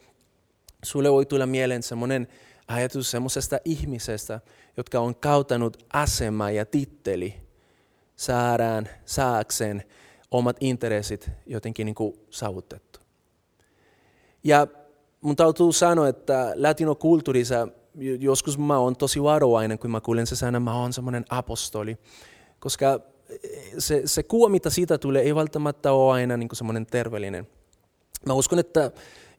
sulle 0.83 1.11
voi 1.11 1.25
tulla 1.25 1.45
mieleen 1.45 1.83
semmoinen 1.83 2.27
ajatus 2.67 3.11
semmoisesta 3.11 3.59
ihmisestä, 3.65 4.39
jotka 4.77 4.99
on 4.99 5.15
kautanut 5.15 5.85
asema 5.93 6.51
ja 6.51 6.65
titteli 6.65 7.33
saadaan, 8.15 8.87
saakseen 9.05 9.83
omat 10.31 10.57
intressit 10.59 11.29
jotenkin 11.45 11.85
niin 11.85 11.95
kuin 11.95 12.13
saavutettu. 12.29 12.99
Ja 14.43 14.67
mun 15.27 15.35
täytyy 15.35 15.73
sanoa, 15.73 16.07
että 16.07 16.53
latinokulttuurissa 16.55 17.67
joskus 18.19 18.57
mä 18.57 18.77
oon 18.77 18.95
tosi 18.95 19.23
varovainen, 19.23 19.79
kun 19.79 19.91
mä 19.91 20.01
kuulen 20.01 20.27
se 20.27 20.35
sana, 20.35 20.59
mä 20.59 20.79
oon 20.79 20.93
semmoinen 20.93 21.25
apostoli. 21.29 21.97
Koska 22.59 22.99
se, 23.77 24.01
se 24.05 24.23
kuva, 24.23 24.49
mitä 24.49 24.69
siitä 24.69 24.97
tulee, 24.97 25.21
ei 25.21 25.35
välttämättä 25.35 25.91
ole 25.91 26.13
aina 26.13 26.37
niin 26.37 26.49
semmoinen 26.53 26.85
terveellinen. 26.85 27.47
Mä 28.25 28.33
uskon, 28.33 28.59
että 28.59 28.91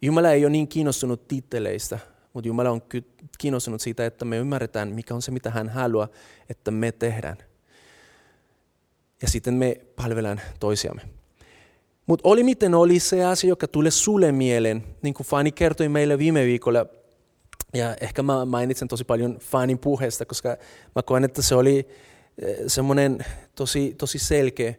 Jumala 0.02 0.30
ei 0.30 0.45
ole 0.45 0.50
niin 0.50 0.68
kiinnostunut 0.68 1.28
titteleistä, 1.28 1.99
mutta 2.33 2.49
Jumala 2.49 2.71
on 2.71 2.83
kiinnostunut 3.38 3.80
siitä, 3.80 4.07
että 4.07 4.25
me 4.25 4.37
ymmärretään, 4.37 4.88
mikä 4.88 5.14
on 5.14 5.23
se, 5.23 5.30
mitä 5.30 5.50
hän 5.50 5.68
haluaa, 5.68 6.09
että 6.50 6.71
me 6.71 6.92
tehdään. 6.92 7.37
Ja 9.23 9.28
sitten 9.28 9.54
me 9.54 9.80
palvellaan 9.97 10.40
toisiamme. 10.61 11.17
Mutta 12.08 12.28
oli 12.28 12.42
miten 12.44 12.74
oli 12.74 12.98
se 12.98 13.24
asia, 13.24 13.48
joka 13.48 13.68
tulee 13.68 13.90
sulle 13.90 14.32
mieleen, 14.32 14.84
niin 15.02 15.14
kuin 15.14 15.26
Fani 15.26 15.52
kertoi 15.52 15.88
meille 15.88 16.18
viime 16.18 16.44
viikolla, 16.44 16.86
ja 17.74 17.96
ehkä 18.00 18.22
mä 18.22 18.44
mainitsen 18.44 18.88
tosi 18.88 19.04
paljon 19.04 19.38
Fanin 19.40 19.78
puheesta, 19.78 20.24
koska 20.24 20.56
mä 20.96 21.02
koen, 21.02 21.24
että 21.24 21.42
se 21.42 21.54
oli 21.54 21.78
eh, 22.42 22.56
semmoinen 22.66 23.24
tosi, 23.54 23.94
tosi 23.98 24.18
selkeä. 24.18 24.74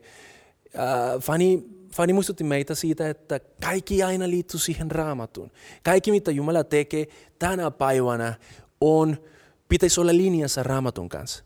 Fani, 1.22 1.64
Fani 1.94 2.14
muistutti 2.14 2.44
meitä 2.44 2.76
siitä, 2.76 3.10
että 3.10 3.40
kaikki 3.62 4.04
aina 4.04 4.30
liittyy 4.30 4.60
siihen 4.60 4.92
raamatun. 4.92 5.52
Kaikki, 5.84 6.12
mitä 6.12 6.32
Jumala 6.32 6.64
tekee 6.64 7.08
tänä 7.40 7.72
päivänä, 7.72 8.34
on, 8.82 9.18
pitäisi 9.68 10.02
olla 10.02 10.18
linjassa 10.18 10.64
raamatun 10.64 11.10
kanssa. 11.10 11.44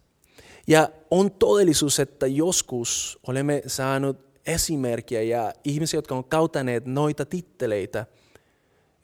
Ja 0.68 0.90
on 1.12 1.32
todellisuus, 1.32 2.00
että 2.00 2.28
joskus 2.28 3.20
olemme 3.28 3.62
saaneet 3.68 4.33
esimerkkejä 4.46 5.22
ja 5.22 5.54
ihmisiä, 5.64 5.98
jotka 5.98 6.16
on 6.16 6.24
kautaneet 6.24 6.86
noita 6.86 7.26
titteleitä, 7.26 8.06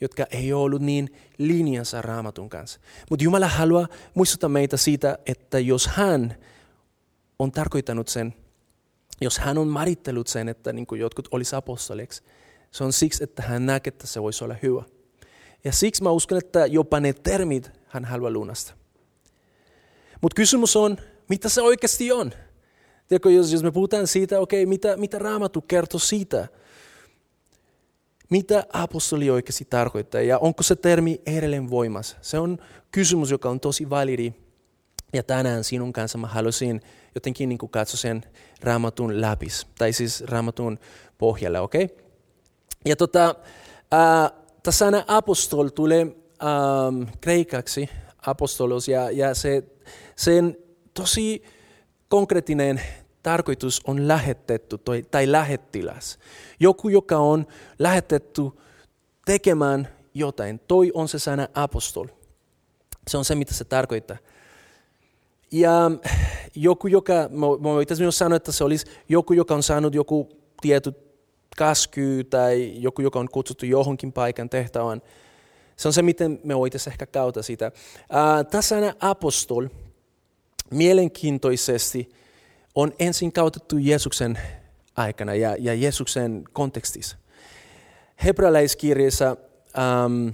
jotka 0.01 0.25
ei 0.31 0.53
ole 0.53 0.63
ollut 0.63 0.81
niin 0.81 1.09
linjassa 1.37 2.01
raamatun 2.01 2.49
kanssa. 2.49 2.79
Mutta 3.09 3.23
Jumala 3.23 3.47
haluaa 3.47 3.87
muistuttaa 4.13 4.49
meitä 4.49 4.77
siitä, 4.77 5.17
että 5.25 5.59
jos 5.59 5.87
hän 5.87 6.35
on 7.39 7.51
tarkoittanut 7.51 8.07
sen, 8.07 8.33
jos 9.21 9.39
hän 9.39 9.57
on 9.57 9.67
marittellut 9.67 10.27
sen, 10.27 10.49
että 10.49 10.73
niin 10.73 10.87
kuin 10.87 11.01
jotkut 11.01 11.27
olisi 11.31 11.55
apostoliksi, 11.55 12.23
se 12.71 12.83
on 12.83 12.93
siksi, 12.93 13.23
että 13.23 13.41
hän 13.41 13.65
näkee, 13.65 13.91
että 13.91 14.07
se 14.07 14.21
voisi 14.21 14.43
olla 14.43 14.55
hyvä. 14.63 14.83
Ja 15.63 15.71
siksi 15.71 16.03
mä 16.03 16.11
uskon, 16.11 16.37
että 16.37 16.65
jopa 16.65 16.99
ne 16.99 17.13
termit 17.13 17.71
hän 17.87 18.05
haluaa 18.05 18.31
lunasta. 18.31 18.73
Mutta 20.21 20.35
kysymys 20.35 20.75
on, 20.75 20.97
mitä 21.29 21.49
se 21.49 21.61
oikeasti 21.61 22.11
on? 22.11 22.31
Tiedätkö, 23.09 23.31
jos, 23.31 23.53
jos 23.53 23.63
me 23.63 23.71
puhutaan 23.71 24.07
siitä, 24.07 24.39
okei, 24.39 24.63
okay, 24.63 24.69
mitä, 24.69 24.97
mitä 24.97 25.19
Raamattu 25.19 25.61
kertoo 25.61 25.99
siitä, 25.99 26.47
mitä 28.29 28.63
apostoli 28.73 29.29
oikeasti 29.29 29.67
tarkoittaa 29.69 30.21
ja 30.21 30.39
onko 30.39 30.63
se 30.63 30.75
termi 30.75 31.21
edelleen 31.25 31.69
voimassa? 31.69 32.17
Se 32.21 32.39
on 32.39 32.57
kysymys, 32.91 33.31
joka 33.31 33.49
on 33.49 33.59
tosi 33.59 33.89
validi. 33.89 34.33
Ja 35.13 35.23
tänään 35.23 35.63
sinun 35.63 35.93
kanssa 35.93 36.17
mä 36.17 36.27
haluaisin 36.27 36.81
jotenkin 37.15 37.49
niin 37.49 37.59
katsoa 37.71 37.97
sen 37.97 38.23
raamatun 38.61 39.21
läpis, 39.21 39.67
tai 39.77 39.93
siis 39.93 40.21
raamatun 40.21 40.79
pohjalle, 41.17 41.59
okei? 41.59 41.83
Okay? 41.83 41.97
Ja 42.85 42.95
tota, 42.95 43.35
äh, 43.93 44.31
sana 44.69 45.03
apostol 45.07 45.67
tulee 45.67 46.01
ähm, 46.01 47.03
kreikaksi, 47.21 47.89
apostolos, 48.25 48.87
ja, 48.87 49.11
ja 49.11 49.33
se, 49.33 49.63
sen 50.15 50.57
tosi 50.93 51.43
konkreettinen 52.09 52.81
tarkoitus 53.23 53.81
on 53.87 54.07
lähetetty 54.07 54.77
tai 55.11 55.31
lähettiläs. 55.31 56.19
Joku, 56.59 56.89
joka 56.89 57.17
on 57.17 57.47
lähetetty 57.79 58.41
tekemään 59.25 59.87
jotain. 60.13 60.59
Toi 60.67 60.91
on 60.93 61.07
se 61.07 61.19
sana 61.19 61.47
apostol. 61.53 62.07
Se 63.07 63.17
on 63.17 63.25
se, 63.25 63.35
mitä 63.35 63.53
se 63.53 63.65
tarkoittaa. 63.65 64.17
Ja 65.51 65.91
joku, 66.55 66.87
joka, 66.87 67.13
mä 67.13 67.47
voitaisiin 67.47 68.05
myös 68.05 68.17
sanoa, 68.17 68.35
että 68.35 68.51
se 68.51 68.63
olisi 68.63 68.85
joku, 69.09 69.33
joka 69.33 69.53
on 69.53 69.63
saanut 69.63 69.95
joku 69.95 70.29
tietty 70.61 70.93
käsky 71.57 72.23
tai 72.23 72.73
joku, 72.75 73.01
joka 73.01 73.19
on 73.19 73.29
kutsuttu 73.29 73.65
johonkin 73.65 74.13
paikan 74.13 74.49
tehtävään. 74.49 75.01
Se 75.75 75.87
on 75.87 75.93
se, 75.93 76.01
miten 76.01 76.39
me 76.43 76.57
voitaisiin 76.57 76.91
ehkä 76.91 77.05
kautta 77.05 77.43
sitä. 77.43 77.71
Tämä 78.51 78.61
sana 78.61 78.93
apostol 78.99 79.67
mielenkiintoisesti 80.71 82.09
on 82.75 82.93
ensin 82.99 83.31
kautettu 83.31 83.77
Jeesuksen 83.77 84.39
aikana 84.95 85.35
ja, 85.35 85.55
ja 85.59 85.73
Jeesuksen 85.73 86.43
kontekstissa. 86.53 87.17
Hebrealaiskirjassa 88.23 89.37
ähm, 89.77 90.27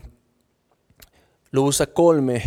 luvussa 1.53 1.85
kolme 1.85 2.41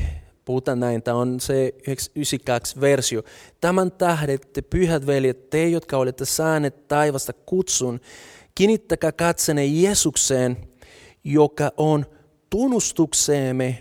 puhutaan 0.44 0.80
näin, 0.80 1.02
tämä 1.02 1.16
on 1.16 1.40
se 1.40 1.74
92 1.86 2.80
versio. 2.80 3.22
Tämän 3.60 3.92
tähdet 3.92 4.52
te 4.52 4.62
pyhät 4.62 5.06
veljet, 5.06 5.50
te 5.50 5.68
jotka 5.68 5.96
olette 5.96 6.24
saaneet 6.24 6.88
taivasta 6.88 7.32
kutsun, 7.32 8.00
kiinnittäkää 8.54 9.12
katsene 9.12 9.66
Jeesukseen, 9.66 10.56
joka 11.24 11.72
on 11.76 12.06
tunnustukseemme 12.50 13.78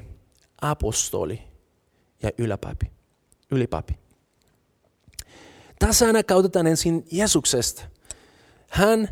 apostoli 0.61 1.41
ja 2.23 2.31
yläpapi 2.37 2.96
ylipapi. 3.51 3.93
Tässä 5.79 6.05
aina 6.05 6.23
kautetaan 6.23 6.67
ensin 6.67 7.05
Jeesuksesta. 7.11 7.81
Hän 8.69 9.09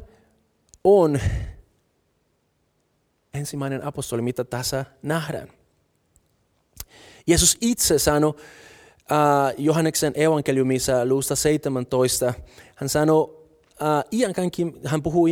on 0.84 1.20
ensimmäinen 3.34 3.86
apostoli, 3.86 4.22
mitä 4.22 4.44
tässä 4.44 4.86
nähdään. 5.02 5.48
Jeesus 7.28 7.58
itse 7.62 8.00
sanoi 8.00 8.34
äh, 9.12 9.54
Johanneksen 9.58 10.14
evankeliumissa 10.16 11.06
luusta 11.06 11.36
17, 11.36 12.34
hän 12.76 12.90
sanoi, 12.90 13.22
uh, 13.22 14.82
hän 14.86 15.04
puhuu 15.04 15.28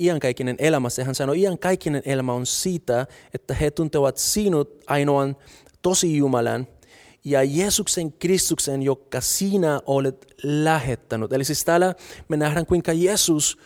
iankaikkinen 0.00 0.56
elämässä, 0.58 1.04
hän 1.04 1.14
sanoi, 1.14 1.40
iankaikkinen 1.40 2.02
elämä 2.04 2.32
on 2.32 2.46
siitä, 2.46 3.06
että 3.34 3.54
he 3.54 3.70
tuntevat 3.70 4.16
sinut 4.16 4.84
ainoan 4.86 5.36
tosi 5.82 6.16
Jumalan– 6.16 6.66
ja 7.24 7.42
Jeesuksen 7.42 8.12
Kristuksen, 8.12 8.82
joka 8.82 9.20
sinä 9.20 9.80
olet 9.86 10.34
lähettänyt. 10.42 11.32
Eli 11.32 11.44
siis 11.44 11.64
täällä 11.64 11.94
me 12.28 12.36
nähdään, 12.36 12.66
kuinka 12.66 12.92
Jeesus 12.92 13.58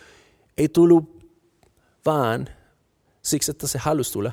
ei 0.57 0.69
tullut 0.69 1.23
vaan 2.05 2.49
siksi, 3.21 3.51
että 3.51 3.67
se 3.67 3.77
halusi 3.77 4.13
tulla, 4.13 4.31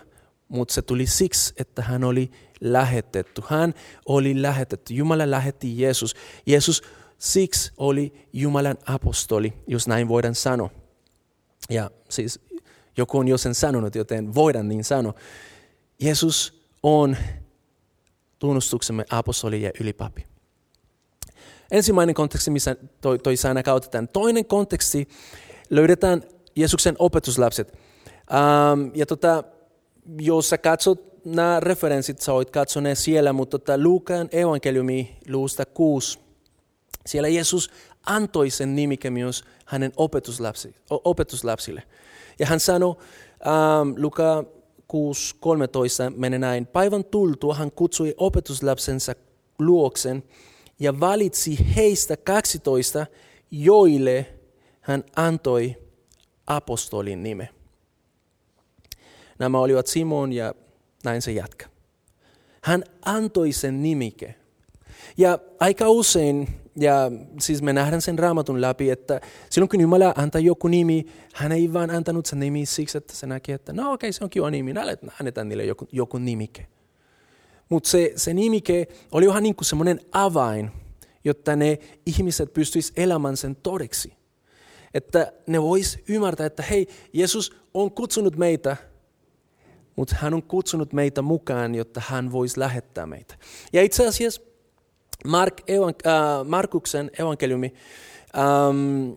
mutta 0.49 0.75
se 0.75 0.83
tuli 0.83 1.07
siksi, 1.07 1.55
että 1.59 1.83
hän 1.83 2.05
oli 2.05 2.31
lähetetty. 2.61 3.43
Hän 3.47 3.75
oli 4.07 4.43
lähetetty. 4.43 4.95
Jumala 4.95 5.31
lähetti 5.31 5.81
Jeesus. 5.81 6.15
Jeesus 6.47 6.83
siksi 7.19 7.73
oli 7.77 8.29
Jumalan 8.33 8.79
apostoli, 8.87 9.53
jos 9.67 9.89
näin 9.89 10.09
voidaan 10.09 10.35
sanoa. 10.35 10.71
Ja 11.71 11.91
siis 12.09 12.41
joku 12.97 13.19
on 13.19 13.29
jo 13.29 13.39
sen 13.39 13.55
sanonut, 13.55 13.95
joten 13.95 14.35
voidaan 14.35 14.69
niin 14.69 14.85
sanoa. 14.85 15.15
Jeesus 16.01 16.63
on 16.83 17.17
tunnustuksemme 18.41 19.05
apostoli 19.11 19.63
ja 19.63 19.71
ylipapi. 19.81 20.27
Ensimmäinen 21.71 22.15
konteksti, 22.15 22.51
missä 22.51 22.77
toi, 23.01 23.19
toi 23.19 23.37
sana 23.37 23.63
käytetään. 23.63 24.09
Toinen 24.09 24.45
konteksti 24.45 25.09
löydetään 25.71 26.23
Jeesuksen 26.57 26.97
opetuslapset. 26.99 27.73
Um, 27.73 28.91
ja 28.95 29.07
tota, 29.07 29.45
jos 30.21 30.49
sä 30.49 30.59
katsot 30.59 31.25
nämä 31.25 31.61
referenssit, 31.61 32.21
sä 32.21 32.33
voit 32.33 32.51
katsoa 32.51 32.83
ne 32.83 32.95
siellä, 32.95 33.33
mutta 33.33 33.59
tota, 33.59 33.79
Luukan 33.79 34.29
evankeliumi 34.33 35.19
luusta 35.29 35.67
6, 35.67 36.19
siellä 37.07 37.29
Jeesus 37.29 37.71
antoi 38.07 38.51
sen 38.51 38.77
nimike 38.77 39.11
myös 39.11 39.45
hänen 39.65 39.93
opetuslapsi, 39.97 40.75
opetuslapsille. 40.91 41.83
Ja 42.39 42.47
hän 42.47 42.61
sanoi, 42.61 42.91
um, 42.91 43.95
Luka 43.97 44.45
6.13 44.93 46.17
menee 46.17 46.39
näin, 46.39 46.67
päivän 46.67 47.05
tultua 47.05 47.55
hän 47.55 47.73
kutsui 47.73 48.15
opetuslapsensa 48.17 49.15
luoksen 49.59 50.23
ja 50.81 51.01
valitsi 51.01 51.75
heistä 51.77 52.17
12, 52.17 53.07
joille 53.51 54.27
hän 54.81 55.05
antoi 55.17 55.77
apostolin 56.47 57.23
nime. 57.23 57.49
Nämä 59.39 59.59
olivat 59.59 59.87
Simon 59.87 60.33
ja 60.33 60.55
näin 61.05 61.23
se 61.23 61.33
jatka. 61.33 61.67
Hän 62.63 62.85
antoi 63.05 63.53
sen 63.53 63.83
nimike. 63.83 64.35
Ja 65.17 65.39
aika 65.61 65.89
usein, 65.89 66.60
ja 66.77 67.11
siis 67.41 67.63
me 67.63 67.73
nähdään 67.73 68.03
sen 68.03 68.19
raamatun 68.19 68.61
läpi, 68.61 68.91
että 68.91 69.21
silloin 69.51 69.69
kun 69.69 69.81
Jumala 69.81 70.15
antaa 70.17 70.41
joku 70.41 70.69
nimi, 70.69 71.07
hän 71.35 71.53
ei 71.53 71.73
vaan 71.73 71.91
antanut 71.91 72.27
sen 72.27 72.41
nimi 72.41 72.67
siksi, 72.67 72.99
että 72.99 73.15
se 73.15 73.27
näkee, 73.27 73.55
että 73.55 73.73
no 73.73 73.93
okei, 73.93 74.09
okay, 74.09 74.13
se 74.13 74.25
on 74.25 74.31
kiva 74.31 74.51
nimi, 74.51 74.75
annetaan 75.21 75.49
niille 75.49 75.65
joku, 75.65 75.89
joku 75.93 76.19
nimike. 76.19 76.67
Mutta 77.69 77.89
se, 77.89 78.13
se 78.17 78.35
nimike 78.35 78.89
oli 79.13 79.25
ihan 79.25 79.43
niin 79.43 79.55
semmoinen 79.63 80.01
avain, 80.13 80.71
jotta 81.25 81.57
ne 81.57 81.79
ihmiset 82.07 82.53
pystyisivät 82.53 82.99
elämään 82.99 83.37
sen 83.37 83.57
todeksi. 83.57 84.13
Että 84.95 85.33
ne 85.47 85.63
vois 85.63 85.99
ymmärtää, 86.09 86.47
että 86.47 86.63
hei, 86.63 86.89
Jeesus 87.13 87.57
on 87.75 87.91
kutsunut 87.91 88.37
meitä 88.37 88.77
mutta 89.97 90.17
hän 90.19 90.35
on 90.35 90.43
kutsunut 90.43 90.93
meitä 90.93 91.23
mukaan, 91.23 91.75
jotta 91.75 92.03
hän 92.07 92.33
voisi 92.33 92.61
lähettää 92.61 93.07
meitä. 93.07 93.35
Ja 93.73 93.83
itse 93.83 94.07
asiassa 94.07 94.43
Mark, 95.27 95.61
evank- 95.61 96.07
äh, 96.07 96.47
Markuksen 96.47 97.11
evankeliumi 97.19 97.75
ähm, 98.39 99.13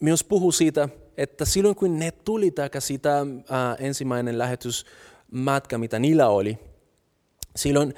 myös 0.00 0.24
puhuu 0.24 0.52
siitä, 0.52 0.88
että 1.16 1.44
silloin 1.44 1.76
kun 1.76 1.98
ne 1.98 2.10
tuli 2.10 2.50
takaisin 2.50 2.86
sitä 2.86 3.20
äh, 3.20 3.26
ensimmäinen 3.78 4.38
lähetysmatka, 4.38 5.78
mitä 5.78 5.98
niillä 5.98 6.28
oli, 6.28 6.58
silloin 7.56 7.94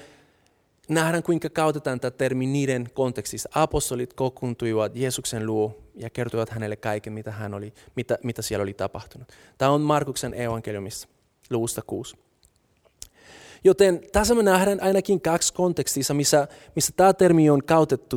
nähdään 0.88 1.22
kuinka 1.22 1.48
käytetään 1.48 2.00
tätä 2.00 2.16
termi 2.16 2.46
niiden 2.46 2.88
kontekstissa. 2.94 3.48
Apostolit 3.54 4.14
kokoontuivat 4.14 4.96
Jeesuksen 4.96 5.46
luo 5.46 5.78
ja 5.94 6.10
kertoivat 6.10 6.50
hänelle 6.50 6.76
kaiken, 6.76 7.12
mitä, 7.12 7.30
hän 7.30 7.54
oli, 7.54 7.74
mitä, 7.96 8.18
mitä 8.22 8.42
siellä 8.42 8.62
oli 8.62 8.74
tapahtunut. 8.74 9.28
Tämä 9.58 9.70
on 9.70 9.80
Markuksen 9.80 10.34
evankeliumissa, 10.34 11.08
luvusta 11.50 11.82
6. 11.86 12.16
Joten 13.64 14.00
tässä 14.12 14.34
me 14.34 14.42
nähdään 14.42 14.82
ainakin 14.82 15.20
kaksi 15.20 15.54
kontekstissa, 15.54 16.14
missä, 16.14 16.48
missä 16.74 16.92
tämä 16.96 17.12
termi 17.12 17.50
on 17.50 17.64
käytetty. 17.64 18.16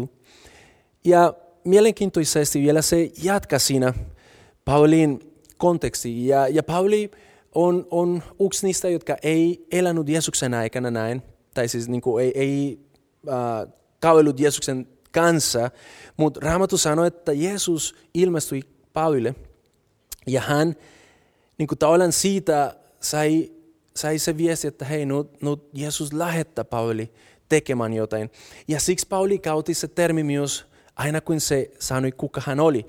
Ja 1.03 1.33
mielenkiintoisesti 1.63 2.61
vielä 2.61 2.81
se 2.81 3.11
jatkaa 3.23 3.59
siinä 3.59 3.93
Paulin 4.65 5.19
konteksti. 5.57 6.27
Ja, 6.27 6.47
ja 6.47 6.63
Pauli 6.63 7.11
on, 7.55 7.87
on 7.91 8.23
yksi 8.45 8.67
niistä, 8.67 8.89
jotka 8.89 9.17
ei 9.23 9.65
elänyt 9.71 10.09
Jeesuksen 10.09 10.53
aikana 10.53 10.91
näin, 10.91 11.21
tai 11.53 11.67
siis 11.67 11.89
niin 11.89 12.01
kuin 12.01 12.25
ei, 12.25 12.31
ei 12.35 12.79
äh, 13.29 13.73
kauellut 13.99 14.39
Jeesuksen 14.39 14.87
kanssa, 15.11 15.71
mutta 16.17 16.39
Raamattu 16.43 16.77
sanoi, 16.77 17.07
että 17.07 17.31
Jeesus 17.31 17.95
ilmestyi 18.13 18.61
Paulille, 18.93 19.35
ja 20.27 20.41
hän 20.41 20.75
niin 21.57 21.67
kuin 21.67 21.79
tavallaan 21.79 22.11
siitä 22.11 22.75
sai 22.99 23.51
sai 23.95 24.19
se 24.19 24.37
viesti, 24.37 24.67
että 24.67 24.85
hei, 24.85 25.05
nyt, 25.05 25.41
nyt 25.41 25.59
Jeesus 25.73 26.13
lähettää 26.13 26.65
Pauli 26.65 27.13
tekemään 27.49 27.93
jotain. 27.93 28.31
Ja 28.67 28.79
siksi 28.79 29.07
Pauli 29.07 29.39
käytti 29.39 29.73
se 29.73 29.87
termi 29.87 30.23
myös 30.23 30.65
aina 30.95 31.21
kun 31.21 31.39
se 31.39 31.71
sanoi, 31.79 32.11
kuka 32.11 32.41
hän 32.45 32.59
oli. 32.59 32.85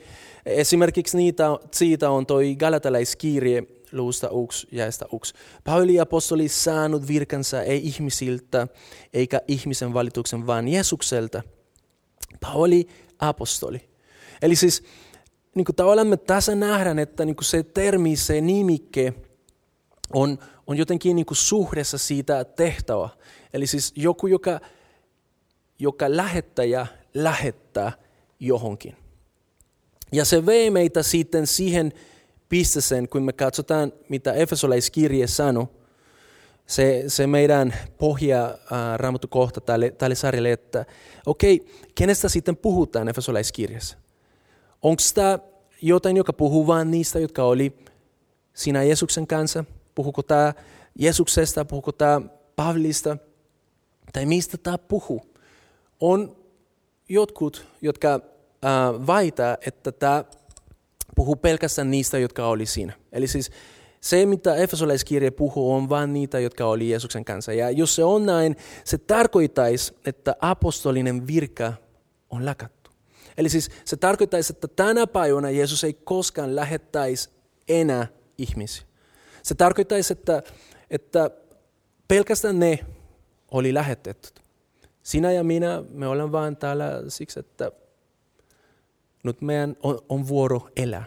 Esimerkiksi 0.46 1.16
niitä, 1.16 1.44
siitä 1.70 2.10
on 2.10 2.26
toi 2.26 2.56
galatalaiskirje 2.56 3.62
luusta 3.92 4.28
uks 4.30 4.66
jäistä 4.72 5.06
uks. 5.12 5.32
Pauli 5.64 6.00
apostoli 6.00 6.48
saanut 6.48 7.08
virkansa 7.08 7.62
ei 7.62 7.86
ihmisiltä 7.86 8.68
eikä 9.12 9.40
ihmisen 9.48 9.94
valituksen, 9.94 10.46
vaan 10.46 10.68
Jeesukselta. 10.68 11.42
Pauli 12.40 12.86
apostoli. 13.18 13.88
Eli 14.42 14.56
siis 14.56 14.82
niin 15.54 15.64
kuin 15.64 15.76
tavallaan 15.76 16.06
me 16.06 16.16
tässä 16.16 16.54
nähdään, 16.54 16.98
että 16.98 17.24
niin 17.24 17.36
kuin 17.36 17.44
se 17.44 17.62
termi, 17.62 18.16
se 18.16 18.40
nimike 18.40 19.14
on, 20.12 20.38
on 20.66 20.77
jotenkin 20.77 21.16
niin 21.16 21.27
kuin 21.27 21.37
suhdessa 21.37 21.98
siitä 21.98 22.44
tehtävä. 22.44 23.09
Eli 23.55 23.66
siis 23.66 23.92
joku, 23.96 24.27
joka, 24.27 24.61
joka 25.79 26.05
lähettäjä 26.09 26.87
lähettää 27.14 27.92
johonkin. 28.40 28.96
Ja 30.12 30.25
se 30.25 30.46
vei 30.46 30.70
meitä 30.70 31.03
sitten 31.03 31.46
siihen 31.46 31.92
pisteeseen, 32.48 33.09
kun 33.09 33.22
me 33.22 33.33
katsotaan, 33.33 33.92
mitä 34.09 34.33
Efesolaiskirje 34.33 35.27
sanoi, 35.27 35.66
se, 36.66 37.05
se 37.07 37.27
meidän 37.27 37.75
pohja 37.98 38.59
raamattu 38.96 39.29
kohta 39.29 39.61
tälle, 39.61 39.90
tälle 39.90 40.14
sarjalle, 40.14 40.53
että 40.53 40.85
okei, 41.27 41.55
okay, 41.55 41.75
kenestä 41.94 42.29
sitten 42.29 42.57
puhutaan 42.57 43.09
Efesolaiskirjassa? 43.09 43.96
Onko 44.83 45.03
tämä 45.14 45.38
jotain, 45.83 46.16
joka 46.16 46.33
puhuu 46.33 46.66
vain 46.66 46.90
niistä, 46.90 47.18
jotka 47.18 47.44
oli 47.44 47.79
siinä 48.55 48.83
Jeesuksen 48.83 49.27
kanssa? 49.27 49.64
Puhuuko 49.94 50.22
tämä 50.22 50.55
Jeesuksesta, 50.98 51.64
puhuuko 51.64 51.92
tämä 51.92 52.20
Pavlista, 52.57 53.16
tai 54.12 54.26
mistä 54.26 54.59
tämä 54.59 54.78
puhuu? 54.78 55.26
On 56.00 56.37
jotkut, 57.09 57.66
jotka 57.83 58.14
äh, 58.14 59.07
väitää, 59.07 59.59
että 59.66 59.92
tämä 59.92 60.24
puhuu 61.16 61.37
pelkästään 61.37 61.90
niistä, 61.90 62.18
jotka 62.18 62.46
oli 62.46 62.66
siinä. 62.66 62.92
Eli 63.12 63.28
siis 63.28 63.50
se, 64.00 64.26
mitä 64.26 64.55
Efesolaiskirja 64.55 65.33
puhuu, 65.33 65.74
on 65.74 65.88
vain 65.88 66.12
niitä, 66.12 66.40
jotka 66.40 66.66
oli 66.66 66.90
Jeesuksen 66.90 67.24
kanssa. 67.24 67.52
Ja 67.52 67.70
jos 67.70 67.94
se 67.94 68.05
on 68.05 68.26
näin, 68.26 68.57
se 68.85 68.98
tarkoittaisi, 68.98 69.94
että 70.07 70.37
apostolinen 70.40 71.26
virka 71.26 71.72
on 72.31 72.46
lakattu. 72.46 72.90
Eli 73.37 73.48
siis 73.48 73.70
se 73.85 73.96
tarkoittaisi, 73.96 74.52
että 74.52 74.68
tänä 74.68 75.07
päivänä 75.07 75.50
Jeesus 75.50 75.85
ei 75.85 75.92
koskaan 75.92 76.57
lähettäisi 76.57 77.31
enää 77.68 78.07
ihmisiä. 78.38 78.87
Se 79.42 79.55
tarkoittaisi, 79.55 80.12
että, 80.12 80.42
että 80.90 81.31
pelkästään 82.09 82.59
ne 82.59 82.78
oli 83.50 83.74
lähetetty. 83.74 84.42
Sinä 85.02 85.33
ja 85.33 85.44
minä, 85.44 85.85
me 85.90 86.07
olemme 86.07 86.33
vain 86.33 86.57
täällä 86.57 87.02
siksi, 87.09 87.40
että 87.40 87.72
nyt 89.24 89.40
meidän 89.40 89.76
on, 89.83 89.98
on 90.09 90.28
vuoro 90.28 90.68
elää. 90.76 91.05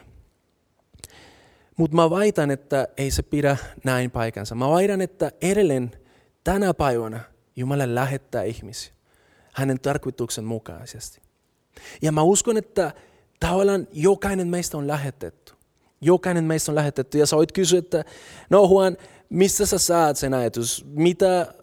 Mutta 1.78 1.96
mä 1.96 2.10
väitän, 2.10 2.52
että 2.52 2.88
ei 2.98 3.12
se 3.12 3.24
pidä 3.24 3.58
näin 3.84 4.12
paikansa. 4.12 4.56
Mä 4.56 4.70
väitän, 4.70 5.02
että 5.02 5.32
edelleen 5.42 5.92
tänä 6.44 6.74
päivänä 6.74 7.20
Jumala 7.56 7.96
lähettää 7.96 8.44
ihmisiä 8.44 8.94
hänen 9.52 9.80
tarkoituksen 9.80 10.44
mukaisesti. 10.44 11.22
Ja 12.02 12.12
mä 12.12 12.22
uskon, 12.22 12.58
että 12.58 12.92
tavallaan 13.40 13.88
jokainen 13.94 14.48
meistä 14.48 14.78
on 14.78 14.88
lähetetty. 14.88 15.54
Jokainen 16.06 16.44
meistä 16.44 16.72
on 16.72 16.76
lähetetty. 16.76 17.18
Ja 17.18 17.26
sä 17.26 17.36
voit 17.36 17.52
kysyä, 17.52 17.80
että 17.80 18.06
no 18.50 18.68
Juan, 18.70 18.98
mistä 19.30 19.66
sä 19.66 19.78
saat 19.78 20.18
sen 20.18 20.34
ajatus? 20.34 20.86
Mitä, 20.88 21.54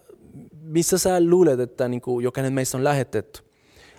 missä 0.62 0.98
sä 0.98 1.20
luulet, 1.20 1.60
että 1.60 1.88
niin 1.88 2.00
kuin, 2.00 2.24
jokainen 2.24 2.52
meistä 2.52 2.78
on 2.78 2.84
lähetetty? 2.84 3.42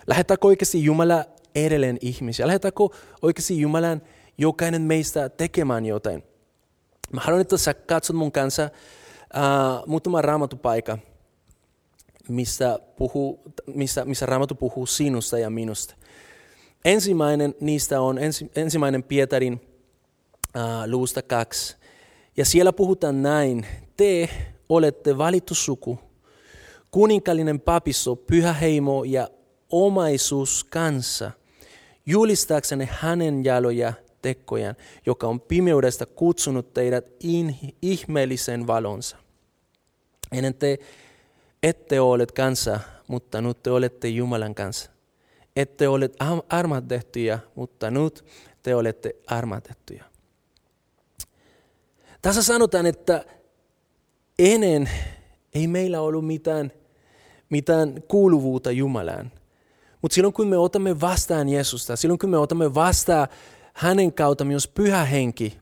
Lähettääkö 0.06 0.46
oikeasti 0.46 0.84
Jumala 0.84 1.24
edelleen 1.54 1.98
ihmisiä? 2.00 2.46
Lähettääkö 2.46 2.84
oikeasti 3.22 3.60
Jumalan 3.60 4.02
jokainen 4.38 4.82
meistä 4.82 5.28
tekemään 5.28 5.86
jotain? 5.86 6.22
Mä 7.12 7.20
haluan, 7.20 7.40
että 7.40 7.56
sä 7.56 7.74
katsot 7.74 8.16
mun 8.16 8.32
kanssa 8.32 8.70
uh, 9.34 9.88
muutama 9.88 10.22
raamatupaikka, 10.22 10.98
missä, 12.28 12.78
puhuu, 12.96 13.42
missä, 13.74 14.04
missä 14.04 14.26
raamattu 14.26 14.54
puhuu 14.54 14.86
sinusta 14.86 15.38
ja 15.38 15.50
minusta. 15.50 15.94
Ensimmäinen 16.84 17.54
niistä 17.60 18.00
on 18.00 18.18
ensi, 18.18 18.50
ensimmäinen 18.56 19.02
Pietarin 19.02 19.60
uh, 20.54 20.90
luusta 20.90 21.22
kaksi. 21.22 21.76
Ja 22.36 22.44
siellä 22.44 22.72
puhutaan 22.72 23.22
näin, 23.22 23.66
te 23.96 24.28
olette 24.68 25.18
valittu 25.18 25.54
suku, 25.54 25.98
kuninkallinen 26.90 27.60
papisto, 27.60 28.16
pyhä 28.16 28.52
heimo 28.52 29.04
ja 29.04 29.28
omaisuus 29.70 30.64
kanssa, 30.64 31.30
julistaaksenne 32.06 32.88
hänen 32.92 33.44
jaloja 33.44 33.92
tekojan, 34.22 34.74
joka 35.06 35.26
on 35.26 35.40
pimeydesta 35.40 36.06
kutsunut 36.06 36.74
teidät 36.74 37.04
ihmeellisen 37.82 38.66
valonsa. 38.66 39.16
Ennen 40.32 40.54
te 40.54 40.78
ette 41.62 42.00
ole 42.00 42.26
kanssa, 42.26 42.80
mutta 43.06 43.40
nyt 43.40 43.62
te 43.62 43.70
olette 43.70 44.08
Jumalan 44.08 44.54
kanssa. 44.54 44.90
Ette 45.56 45.88
ole 45.88 46.10
armatettuja, 46.48 47.38
mutta 47.54 47.90
nyt 47.90 48.24
te 48.62 48.74
olette 48.74 49.16
armatettuja. 49.26 50.04
Tässä 52.24 52.42
sanotaan, 52.42 52.86
että 52.86 53.24
ennen 54.38 54.90
ei 55.54 55.66
meillä 55.66 56.00
ollut 56.00 56.26
mitään, 56.26 56.72
mitään 57.50 58.02
kuuluvuutta 58.08 58.70
Jumalaan. 58.70 59.32
Mutta 60.02 60.14
silloin 60.14 60.34
kun 60.34 60.48
me 60.48 60.58
otamme 60.58 61.00
vastaan 61.00 61.48
Jeesusta, 61.48 61.96
silloin 61.96 62.18
kun 62.18 62.30
me 62.30 62.38
otamme 62.38 62.74
vastaan 62.74 63.28
hänen 63.74 64.12
kautta 64.12 64.44
myös 64.44 64.68
pyhä 64.68 65.04
henki, 65.04 65.58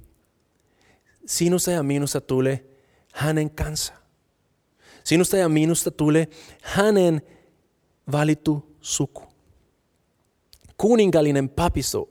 sinusta 1.26 1.70
ja 1.70 1.82
minusta 1.82 2.20
tulee 2.20 2.64
hänen 3.12 3.50
kanssa. 3.50 3.92
Sinusta 5.04 5.36
ja 5.36 5.48
minusta 5.48 5.90
tulee 5.90 6.28
hänen 6.62 7.22
valittu 8.12 8.76
suku. 8.80 9.22
Kuningallinen 10.76 11.48
papisto, 11.48 12.08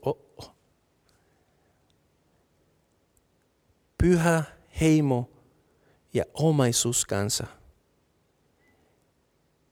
pyhä 4.02 4.42
heimo 4.80 5.30
ja 6.14 6.24
omaisuuskansa. 6.34 7.46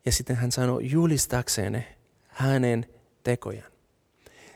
Ja 0.06 0.12
sitten 0.12 0.36
hän 0.36 0.52
sanoi 0.52 0.90
julistakseen 0.90 1.86
hänen 2.28 2.86
tekojan. 3.22 3.72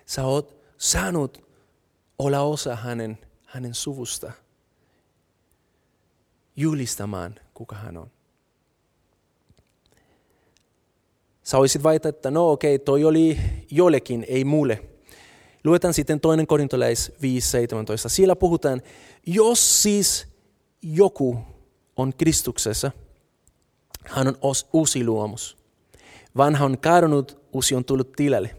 Sä 0.07 0.25
oot 0.25 0.57
saanut 0.79 1.49
olla 2.19 2.41
osa 2.41 2.77
hänen, 2.77 3.19
hänen 3.45 3.75
suvusta 3.75 4.33
julistamaan, 6.57 7.35
kuka 7.55 7.77
hän 7.77 7.97
on. 7.97 8.11
Sä 11.43 11.59
olisit 11.59 11.83
vaita, 11.83 12.09
että 12.09 12.31
no 12.31 12.51
okei, 12.51 12.75
okay, 12.75 12.85
toi 12.85 13.05
oli 13.05 13.39
jollekin, 13.71 14.25
ei 14.29 14.45
mulle. 14.45 14.83
Luetaan 15.65 15.95
sitten 15.95 16.21
toinen 16.21 16.47
korintolais 16.47 17.13
5.17. 17.13 17.19
Siellä 18.07 18.37
puhutaan, 18.37 18.83
jos 19.27 19.83
siis 19.83 20.27
joku 20.83 21.39
on 21.97 22.13
Kristuksessa, 22.17 22.91
hän 24.05 24.29
on 24.29 24.55
uusi 24.73 25.05
luomus. 25.05 25.57
Vanha 26.37 26.65
on 26.65 26.79
kadonnut, 26.79 27.39
uusi 27.53 27.75
on 27.75 27.85
tullut 27.85 28.13
tilalle. 28.13 28.57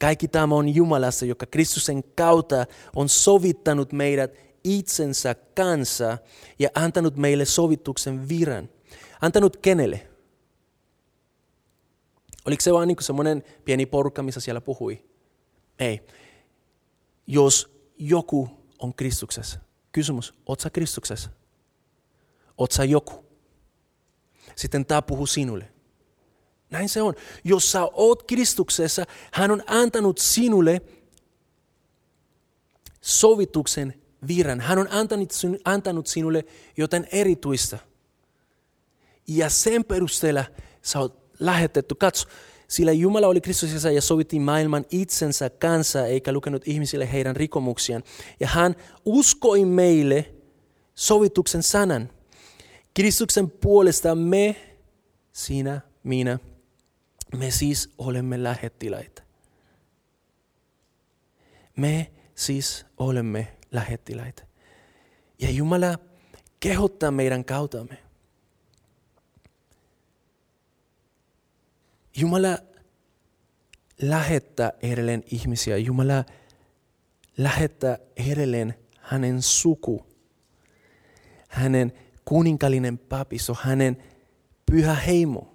Kaikki 0.00 0.28
tämä 0.28 0.54
on 0.54 0.74
Jumalasta, 0.74 1.24
joka 1.24 1.46
Kristuksen 1.46 2.04
kautta 2.04 2.66
on 2.96 3.08
sovittanut 3.08 3.92
meidät 3.92 4.34
itsensä 4.64 5.34
kanssa 5.34 6.18
ja 6.58 6.68
antanut 6.74 7.16
meille 7.16 7.44
sovituksen 7.44 8.28
viran. 8.28 8.68
Antanut 9.20 9.56
kenelle? 9.56 10.08
Oliko 12.46 12.62
se 12.62 12.72
vain 12.72 12.86
niin 12.86 12.96
semmoinen 13.00 13.44
pieni 13.64 13.86
porukka, 13.86 14.22
missä 14.22 14.40
siellä 14.40 14.60
puhui? 14.60 15.04
Ei. 15.78 16.00
Jos 17.26 17.76
joku 17.98 18.48
on 18.78 18.94
Kristuksessa. 18.94 19.65
Kysymys, 19.96 20.34
oot 20.46 20.60
sä 20.60 20.70
Kristuksessa? 20.70 21.30
Oot 22.58 22.72
sä 22.72 22.84
joku? 22.84 23.24
Sitten 24.56 24.86
tämä 24.86 25.02
puhuu 25.02 25.26
sinulle. 25.26 25.68
Näin 26.70 26.88
se 26.88 27.02
on. 27.02 27.14
Jos 27.44 27.72
sä 27.72 27.88
oot 27.92 28.22
Kristuksessa, 28.22 29.04
hän 29.32 29.50
on 29.50 29.62
antanut 29.66 30.18
sinulle 30.18 30.80
sovituksen 33.00 34.02
viran. 34.28 34.60
Hän 34.60 34.78
on 34.78 34.88
antanut, 34.90 35.32
antanut 35.64 36.06
sinulle 36.06 36.44
jotain 36.76 37.08
erityistä. 37.12 37.78
Ja 39.26 39.50
sen 39.50 39.84
perusteella 39.84 40.44
sä 40.82 40.98
oot 40.98 41.30
lähetetty. 41.40 41.94
Katso, 41.94 42.28
sillä 42.68 42.92
Jumala 42.92 43.26
oli 43.26 43.40
Kristuksessa 43.40 43.90
ja 43.90 44.02
sovitti 44.02 44.40
maailman 44.40 44.84
itsensä 44.90 45.50
kanssa, 45.50 46.06
eikä 46.06 46.32
lukenut 46.32 46.68
ihmisille 46.68 47.12
heidän 47.12 47.36
rikomuksiaan. 47.36 48.02
Ja 48.40 48.46
hän 48.46 48.74
uskoi 49.04 49.64
meille 49.64 50.34
sovituksen 50.94 51.62
sanan. 51.62 52.10
Kristuksen 52.94 53.50
puolesta 53.50 54.14
me, 54.14 54.56
sinä, 55.32 55.80
minä, 56.02 56.38
me 57.36 57.50
siis 57.50 57.90
olemme 57.98 58.42
lähettiläitä. 58.42 59.22
Me 61.76 62.10
siis 62.34 62.86
olemme 62.96 63.56
lähettiläitä. 63.72 64.46
Ja 65.38 65.50
Jumala 65.50 65.98
kehottaa 66.60 67.10
meidän 67.10 67.44
kautamme. 67.44 68.05
Jumala 72.16 72.58
lähettää 74.02 74.72
edelleen 74.82 75.24
ihmisiä. 75.26 75.76
Jumala 75.76 76.24
lähettää 77.36 77.98
edelleen 78.16 78.74
hänen 79.00 79.42
suku, 79.42 80.06
hänen 81.48 81.92
kuninkallinen 82.24 82.98
papisto, 82.98 83.54
hänen 83.54 84.02
pyhä 84.66 84.94
heimo. 84.94 85.52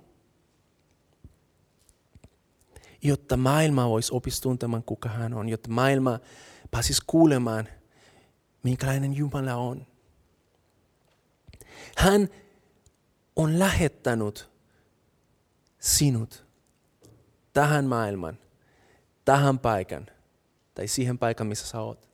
Jotta 3.04 3.38
maailma 3.38 3.90
voisi 3.90 4.14
opistua 4.14 4.50
tuntemaan, 4.50 4.84
kuka 4.84 5.10
hän 5.10 5.34
on. 5.34 5.50
Jotta 5.50 5.70
maailma 5.70 6.20
pääsisi 6.72 7.02
kuulemaan, 7.08 7.68
minkälainen 8.64 9.14
Jumala 9.14 9.56
on. 9.56 9.88
Hän 11.98 12.30
on 13.36 13.60
lähettänyt 13.60 14.50
sinut 15.80 16.51
tähän 17.54 17.86
maailman, 17.86 18.38
tähän 19.26 19.60
paikan 19.60 20.08
tai 20.76 20.88
siihen 20.88 21.18
paikan, 21.18 21.48
missä 21.48 21.68
sä 21.68 21.82
oot. 21.82 22.10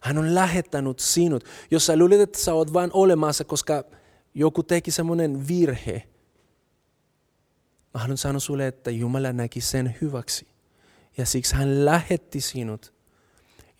Hän 0.00 0.18
on 0.18 0.34
lähettänyt 0.34 0.98
sinut. 0.98 1.44
Jos 1.70 1.86
sä 1.86 1.96
luulet, 1.96 2.20
että 2.20 2.38
sä 2.38 2.54
oot 2.54 2.72
vain 2.72 2.90
olemassa, 2.92 3.44
koska 3.44 3.84
joku 4.34 4.62
teki 4.62 4.90
semmoinen 4.90 5.48
virhe, 5.48 6.08
mä 7.94 8.00
haluan 8.00 8.18
sanoa 8.18 8.40
sulle, 8.40 8.66
että 8.66 8.90
Jumala 8.90 9.32
näki 9.32 9.60
sen 9.60 9.96
hyväksi. 10.00 10.48
Ja 11.18 11.26
siksi 11.26 11.54
hän 11.54 11.84
lähetti 11.84 12.40
sinut 12.40 12.94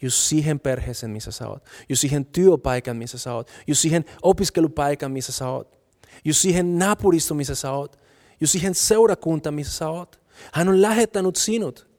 just 0.02 0.16
siihen 0.16 0.60
perheeseen, 0.60 1.10
missä 1.10 1.30
sä 1.30 1.48
oot. 1.48 1.64
Just 1.88 2.00
siihen 2.00 2.26
työpaikan, 2.26 2.96
missä 2.96 3.18
sä 3.18 3.34
oot. 3.34 3.50
Just 3.66 3.80
siihen 3.80 4.04
opiskelupaikan, 4.22 5.12
missä 5.12 5.32
sä 5.32 5.48
oot. 5.48 5.78
Just 6.24 6.40
siihen 6.40 6.78
naapuristo, 6.78 7.34
missä 7.34 7.54
sä 7.54 7.72
oot. 7.72 7.98
Just 8.40 8.52
siihen 8.52 8.74
seurakunta, 8.74 9.50
missä 9.50 9.72
sä 9.72 9.88
oot. 9.88 10.25
Hän 10.52 10.68
on 10.68 10.82
lähettänyt 10.82 11.36
sinut. 11.36 11.96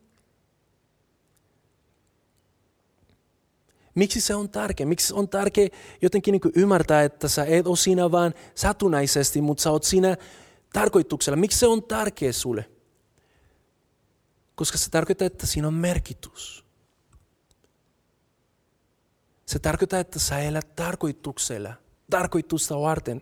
Miksi 3.95 4.21
se 4.21 4.35
on 4.35 4.49
tärkeä? 4.49 4.85
Miksi 4.85 5.13
on 5.13 5.29
tärkeä 5.29 5.67
jotenkin 6.01 6.31
niin 6.31 6.53
ymmärtää, 6.55 7.03
että 7.03 7.27
sä 7.27 7.45
et 7.45 7.67
ole 7.67 7.77
siinä 7.77 8.11
vaan 8.11 8.33
satunnaisesti, 8.55 9.41
mutta 9.41 9.63
sä 9.63 9.71
oot 9.71 9.83
siinä 9.83 10.17
tarkoituksella. 10.73 11.37
Miksi 11.37 11.59
se 11.59 11.67
on 11.67 11.83
tärkeä 11.83 12.31
sulle? 12.31 12.69
Koska 14.55 14.77
se 14.77 14.89
tarkoittaa, 14.89 15.25
että 15.25 15.47
siinä 15.47 15.67
on 15.67 15.73
merkitys. 15.73 16.65
Se 19.45 19.59
tarkoittaa, 19.59 19.99
että 19.99 20.19
sä 20.19 20.39
elät 20.39 20.75
tarkoituksella, 20.75 21.73
tarkoitusta 22.09 22.81
varten. 22.81 23.21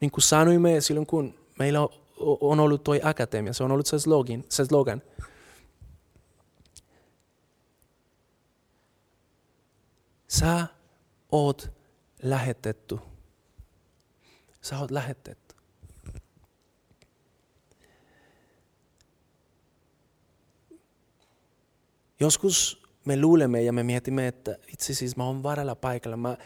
Niin 0.00 0.10
kuin 0.10 0.22
sanoimme 0.22 0.80
silloin, 0.80 1.06
kun 1.06 1.34
meillä 1.58 1.80
on 2.20 2.60
ollut 2.60 2.84
toi 2.84 3.00
akatemia, 3.04 3.52
se 3.52 3.64
on 3.64 3.72
ollut 3.72 3.86
se 3.86 3.98
slogan. 3.98 4.44
Se 4.48 4.64
slogan. 4.64 5.02
Sä 10.28 10.66
oot 11.32 11.72
lähetetty. 12.22 12.98
Sä 14.62 14.78
oot 14.78 14.90
lähetetty. 14.90 15.54
Joskus 22.20 22.82
me 23.04 23.20
luulemme 23.20 23.62
ja 23.62 23.72
me 23.72 23.82
mietimme, 23.82 24.28
että 24.28 24.56
itse 24.72 24.94
siis 24.94 25.16
mä 25.16 25.24
oon 25.24 25.42
varalla 25.42 25.74
paikalla, 25.74 26.16
mä 26.16 26.36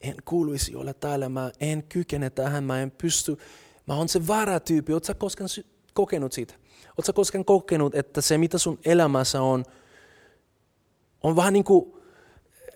en 0.00 0.14
kuuluisi 0.24 0.76
olla 0.76 0.94
täällä, 0.94 1.28
mä 1.28 1.50
en 1.60 1.82
kykene 1.82 2.30
tähän, 2.30 2.64
mä 2.64 2.82
en 2.82 2.90
pysty 2.90 3.38
Mä 3.86 3.94
oon 3.94 4.08
se 4.08 4.26
varatyyppi. 4.26 4.92
Oletko 4.92 5.14
koskaan 5.18 5.50
kokenut 5.94 6.32
siitä? 6.32 6.54
Oletko 6.98 7.12
koskaan 7.12 7.44
kokenut, 7.44 7.94
että 7.94 8.20
se 8.20 8.38
mitä 8.38 8.58
sun 8.58 8.78
elämässä 8.84 9.42
on, 9.42 9.64
on 11.22 11.36
vähän 11.36 11.52
niin 11.52 11.64
kuin 11.64 11.92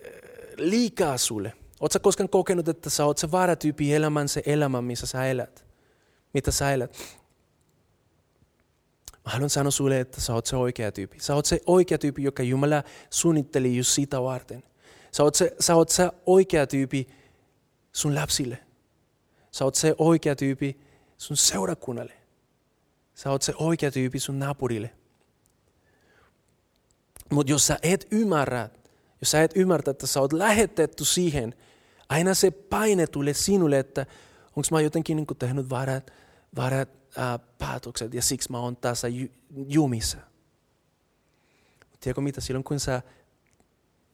eh, 0.03 0.11
liikaa 0.57 1.17
sulle? 1.17 1.53
Oletko 1.79 1.99
koskaan 1.99 2.29
kokenut, 2.29 2.67
että 2.67 2.89
sä 2.89 3.05
oot 3.05 3.17
se 3.17 3.31
varatyyppi 3.31 3.93
elämän 3.93 4.29
se 4.29 4.43
elämä, 4.45 4.81
missä 4.81 5.05
sä 5.05 5.25
elät? 5.25 5.67
mitä 6.33 6.51
sä 6.51 6.71
elät. 6.73 6.97
Mä 9.25 9.31
haluan 9.31 9.49
sanoa 9.49 9.71
sulle, 9.71 9.99
että 9.99 10.21
sä 10.21 10.33
oot 10.33 10.45
se 10.45 10.55
oikea 10.55 10.91
tyyppi. 10.91 11.19
Sä 11.19 11.35
oot 11.35 11.45
se 11.45 11.61
oikea 11.65 11.97
tyyppi, 11.97 12.23
joka 12.23 12.43
Jumala 12.43 12.83
suunnitteli 13.09 13.77
just 13.77 13.89
sitä 13.91 14.21
varten. 14.21 14.63
Sä 15.11 15.23
oot 15.23 15.35
se, 15.35 15.55
sä 15.59 15.75
oot 15.75 15.89
se 15.89 16.09
oikea 16.25 16.67
tyyppi 16.67 17.07
sun 17.91 18.15
lapsille. 18.15 18.57
Sä 19.51 19.65
oot 19.65 19.75
se 19.75 19.95
oikea 19.97 20.35
tyyppi 20.35 20.79
sun 21.17 21.37
seurakunnalle. 21.37 22.13
Sä 23.15 23.31
oot 23.31 23.41
se 23.41 23.53
oikea 23.57 23.91
tyyppi 23.91 24.19
sun 24.19 24.39
naapurille. 24.39 24.93
Mutta 27.31 27.51
jos 27.51 27.67
sä 27.67 27.79
et 27.81 28.07
ymmärrä, 28.11 28.69
jos 29.21 29.31
sä 29.31 29.43
et 29.43 29.51
ymmärrä, 29.55 29.91
että 29.91 30.07
sä 30.07 30.21
oot 30.21 30.33
lähetetty 30.33 31.05
siihen, 31.05 31.55
aina 32.09 32.33
se 32.33 32.51
paine 32.51 33.07
tulee 33.07 33.33
sinulle, 33.33 33.79
että 33.79 34.05
onko 34.47 34.67
mä 34.71 34.81
jotenkin 34.81 35.17
niin 35.17 35.27
tehnyt 35.39 35.69
väärät, 35.69 36.13
väärät 36.55 36.89
ää, 37.17 37.39
päätökset 37.39 38.13
ja 38.13 38.21
siksi 38.21 38.51
mä 38.51 38.59
oon 38.59 38.77
tässä 38.77 39.07
ju, 39.07 39.27
jumissa. 39.67 40.17
Tiedätkö 41.99 42.21
mitä, 42.21 42.41
silloin 42.41 42.63
kun 42.63 42.79
sä, 42.79 43.01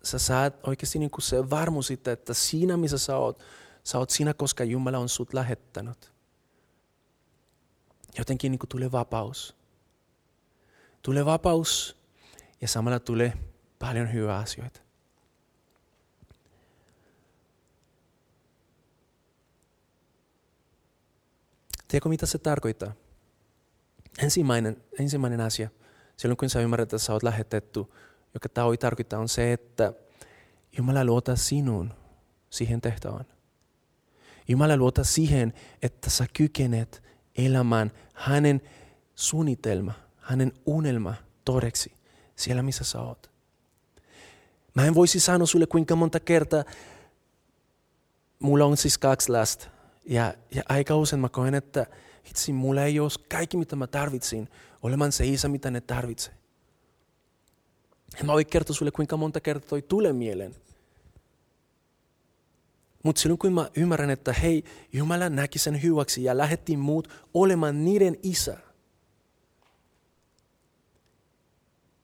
sä 0.04 0.20
saat 0.20 0.68
oikeasti 0.68 1.00
niin 1.00 1.12
se 1.20 1.50
varmuus 1.50 1.88
siitä, 1.88 2.12
että 2.12 2.34
siinä 2.34 2.78
missä 2.78 2.98
sä 2.98 3.18
oot, 3.18 3.44
sä 3.84 3.98
oot 3.98 4.10
siinä, 4.10 4.34
koska 4.34 4.64
Jumala 4.64 4.98
on 4.98 5.10
sut 5.10 5.34
lähettänyt. 5.34 6.13
Jotenkin 8.18 8.52
niin 8.52 8.60
tulee 8.70 8.92
vapaus. 8.92 9.56
Tulee 11.02 11.26
vapaus 11.26 11.98
ja 12.62 12.68
samalla 12.68 13.00
tulee 13.00 13.34
paljon 13.80 14.14
hyvää 14.14 14.38
asioita. 14.38 14.80
Tiedätkö 21.88 22.10
mitä 22.10 22.26
se 22.26 22.38
tarkoittaa? 22.38 22.94
Ensimmäinen, 24.20 24.84
ensimmäinen 25.00 25.42
asia, 25.42 25.70
silloin 26.18 26.38
kun 26.38 26.50
sä 26.50 26.60
ymmärrät, 26.60 26.94
että 26.94 26.98
sä 26.98 27.14
oot 27.14 27.24
lähetetty, 27.24 27.80
joka 28.34 28.50
tämä 28.50 28.68
tarkoittaa, 28.80 29.20
on 29.20 29.30
se, 29.30 29.54
että 29.54 29.94
Jumala 30.78 31.06
luota 31.06 31.36
sinun 31.36 31.94
siihen 32.50 32.82
tehtävään. 32.82 33.26
Jumala 34.48 34.78
luota 34.78 35.04
siihen, 35.04 35.54
että 35.82 36.10
sä 36.10 36.26
kykenet 36.34 37.04
elämään 37.38 37.92
hänen 38.14 38.62
suunnitelma, 39.16 39.94
hänen 40.18 40.52
unelma 40.66 41.14
todeksi 41.46 41.92
siellä, 42.36 42.62
missä 42.62 42.84
sä 42.84 43.02
oot. 43.02 43.32
Mä 44.74 44.86
en 44.86 44.96
voisi 44.96 45.20
sanoa 45.20 45.48
sulle 45.48 45.66
kuinka 45.66 45.96
monta 45.96 46.20
kertaa, 46.20 46.64
mulla 48.40 48.66
on 48.66 48.78
siis 48.78 48.98
kaksi 48.98 49.32
lasta. 49.32 49.68
Ja, 50.06 50.34
ja 50.56 50.64
aika 50.70 50.96
usein 50.96 51.20
mä 51.20 51.30
koen, 51.30 51.56
että 51.56 51.86
itse 52.26 52.52
mulla 52.52 52.84
ei 52.84 53.00
ole 53.00 53.10
kaikki 53.30 53.58
mitä 53.58 53.76
mä 53.76 53.88
tarvitsin 53.88 54.50
olemaan 54.82 55.12
se 55.12 55.26
isä 55.26 55.48
mitä 55.48 55.72
ne 55.72 55.82
tarvitsee. 55.82 56.34
Ja 58.20 58.24
mä 58.24 58.34
voin 58.34 58.46
kertoa 58.46 58.76
sulle 58.76 58.92
kuinka 58.92 59.18
monta 59.18 59.40
kertaa 59.40 59.70
toi 59.70 59.82
tulee 59.82 60.14
mieleen. 60.14 60.56
Mutta 63.04 63.22
silloin 63.22 63.40
kun 63.40 63.54
mä 63.54 63.70
ymmärrän, 63.76 64.10
että 64.10 64.34
hei, 64.34 64.64
Jumala 64.94 65.30
näki 65.30 65.60
sen 65.60 65.84
hyväksi 65.84 66.24
ja 66.24 66.38
lähetti 66.38 66.78
muut 66.78 67.28
olemaan 67.34 67.86
niiden 67.86 68.18
isä. 68.24 68.58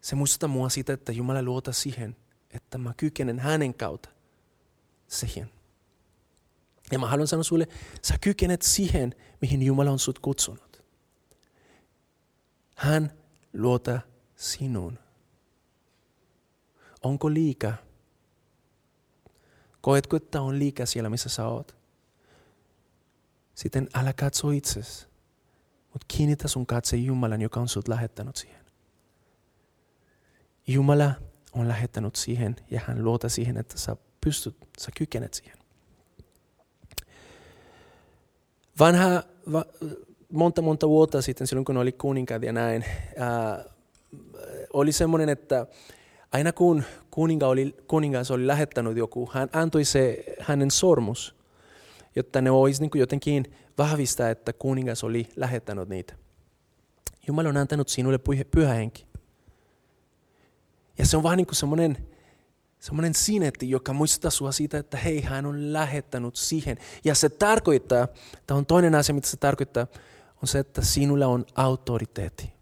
Se 0.01 0.15
muistuttaa 0.15 0.49
mua 0.49 0.69
siitä, 0.69 0.93
että 0.93 1.11
Jumala 1.11 1.43
luota 1.43 1.73
siihen, 1.73 2.15
että 2.49 2.77
mä 2.77 2.93
kykenen 2.97 3.39
hänen 3.39 3.73
kautta 3.73 4.09
siihen. 5.07 5.49
Ja 6.91 6.99
mä 6.99 7.07
haluan 7.07 7.27
sanoa 7.27 7.43
sulle, 7.43 7.67
sä 8.01 8.17
kykenet 8.21 8.61
siihen, 8.61 9.15
mihin 9.41 9.61
Jumala 9.61 9.91
on 9.91 9.99
sut 9.99 10.19
kutsunut. 10.19 10.83
Hän 12.75 13.11
luota 13.53 13.99
sinun. 14.35 14.99
Onko 17.03 17.33
liikaa? 17.33 17.88
Koetko, 19.81 20.17
on 20.39 20.59
liikaa 20.59 20.85
siellä, 20.85 21.09
missä 21.09 21.29
sä 21.29 21.47
oot? 21.47 21.75
Sitten 23.55 23.89
älä 23.93 24.13
katso 24.13 24.51
itsesi, 24.51 25.07
mutta 25.93 26.05
kiinnitä 26.07 26.47
sun 26.47 26.65
katse 26.65 26.97
Jumalan, 26.97 27.41
joka 27.41 27.59
on 27.59 27.67
sut 27.67 27.87
lähettänyt 27.87 28.35
siihen. 28.35 28.65
Jumala 30.67 31.11
on 31.53 31.67
lähettänyt 31.67 32.15
siihen 32.15 32.55
ja 32.71 32.81
hän 32.87 33.03
luota 33.03 33.29
siihen, 33.29 33.57
että 33.57 33.77
sä 33.77 33.95
pystyt, 34.21 34.55
sä 34.79 34.91
kykenet 34.97 35.33
siihen. 35.33 35.57
Vanha, 38.79 39.23
va, 39.51 39.65
monta 40.31 40.61
monta 40.61 40.89
vuotta 40.89 41.21
sitten, 41.21 41.47
silloin 41.47 41.65
kun 41.65 41.77
oli 41.77 41.91
kuninkaat 41.91 42.43
ja 42.43 42.53
näin, 42.53 42.85
ää, 43.17 43.65
oli 44.73 44.91
semmoinen, 44.91 45.29
että 45.29 45.67
aina 46.31 46.53
kun 46.53 46.83
kuninga 47.11 47.47
oli, 47.47 47.75
kuningas 47.87 48.31
oli 48.31 48.47
lähettänyt 48.47 48.97
joku, 48.97 49.29
hän 49.33 49.49
antoi 49.53 49.85
se 49.85 50.23
hänen 50.39 50.71
sormus, 50.71 51.35
jotta 52.15 52.41
ne 52.41 52.51
olisi 52.51 52.81
niin 52.81 52.91
jotenkin 52.95 53.45
vahvistaa, 53.77 54.29
että 54.29 54.53
kuningas 54.53 55.03
oli 55.03 55.29
lähettänyt 55.35 55.89
niitä. 55.89 56.13
Jumala 57.27 57.49
on 57.49 57.57
antanut 57.57 57.89
sinulle 57.89 58.19
pyhä 58.51 58.73
henki. 58.73 59.05
Ja 60.97 61.05
se 61.05 61.17
on 61.17 61.23
vaan 61.23 61.37
niin 61.37 61.47
kuin 61.47 61.55
semmoinen, 61.55 61.97
semmoinen 62.79 63.13
sinetti, 63.13 63.69
joka 63.69 63.93
muistuttaa 63.93 64.31
sinua 64.31 64.51
siitä, 64.51 64.77
että 64.77 64.97
hei, 64.97 65.21
hän 65.21 65.45
on 65.45 65.73
lähettänyt 65.73 66.35
siihen. 66.35 66.77
Ja 67.03 67.15
se 67.15 67.29
tarkoittaa, 67.29 68.07
tämä 68.47 68.57
on 68.57 68.65
toinen 68.65 68.95
asia, 68.95 69.15
mitä 69.15 69.27
se 69.27 69.37
tarkoittaa, 69.37 69.87
on 70.41 70.47
se, 70.47 70.59
että 70.59 70.81
sinulla 70.81 71.27
on 71.27 71.45
autoriteetti. 71.55 72.58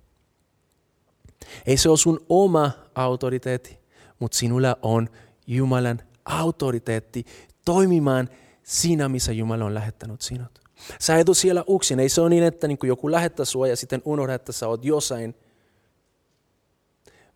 Ei 1.65 1.77
se 1.77 1.89
ole 1.89 1.97
sun 1.97 2.25
oma 2.29 2.71
autoriteetti, 2.95 3.79
mutta 4.19 4.37
sinulla 4.37 4.77
on 4.81 5.09
Jumalan 5.47 6.01
autoriteetti 6.25 7.25
toimimaan 7.65 8.29
siinä, 8.63 9.09
missä 9.09 9.31
Jumala 9.31 9.65
on 9.65 9.73
lähettänyt 9.73 10.21
sinut. 10.21 10.59
Sä 10.99 11.17
et 11.17 11.29
ole 11.29 11.35
siellä 11.35 11.63
uksin. 11.67 11.99
Ei 11.99 12.09
se 12.09 12.21
ole 12.21 12.29
niin, 12.29 12.43
että 12.43 12.67
niin 12.67 12.77
joku 12.83 13.11
lähettää 13.11 13.45
sinua 13.45 13.67
ja 13.67 13.75
sitten 13.75 14.01
unohda, 14.05 14.33
että 14.33 14.51
sä 14.51 14.67
oot 14.67 14.85
jossain. 14.85 15.35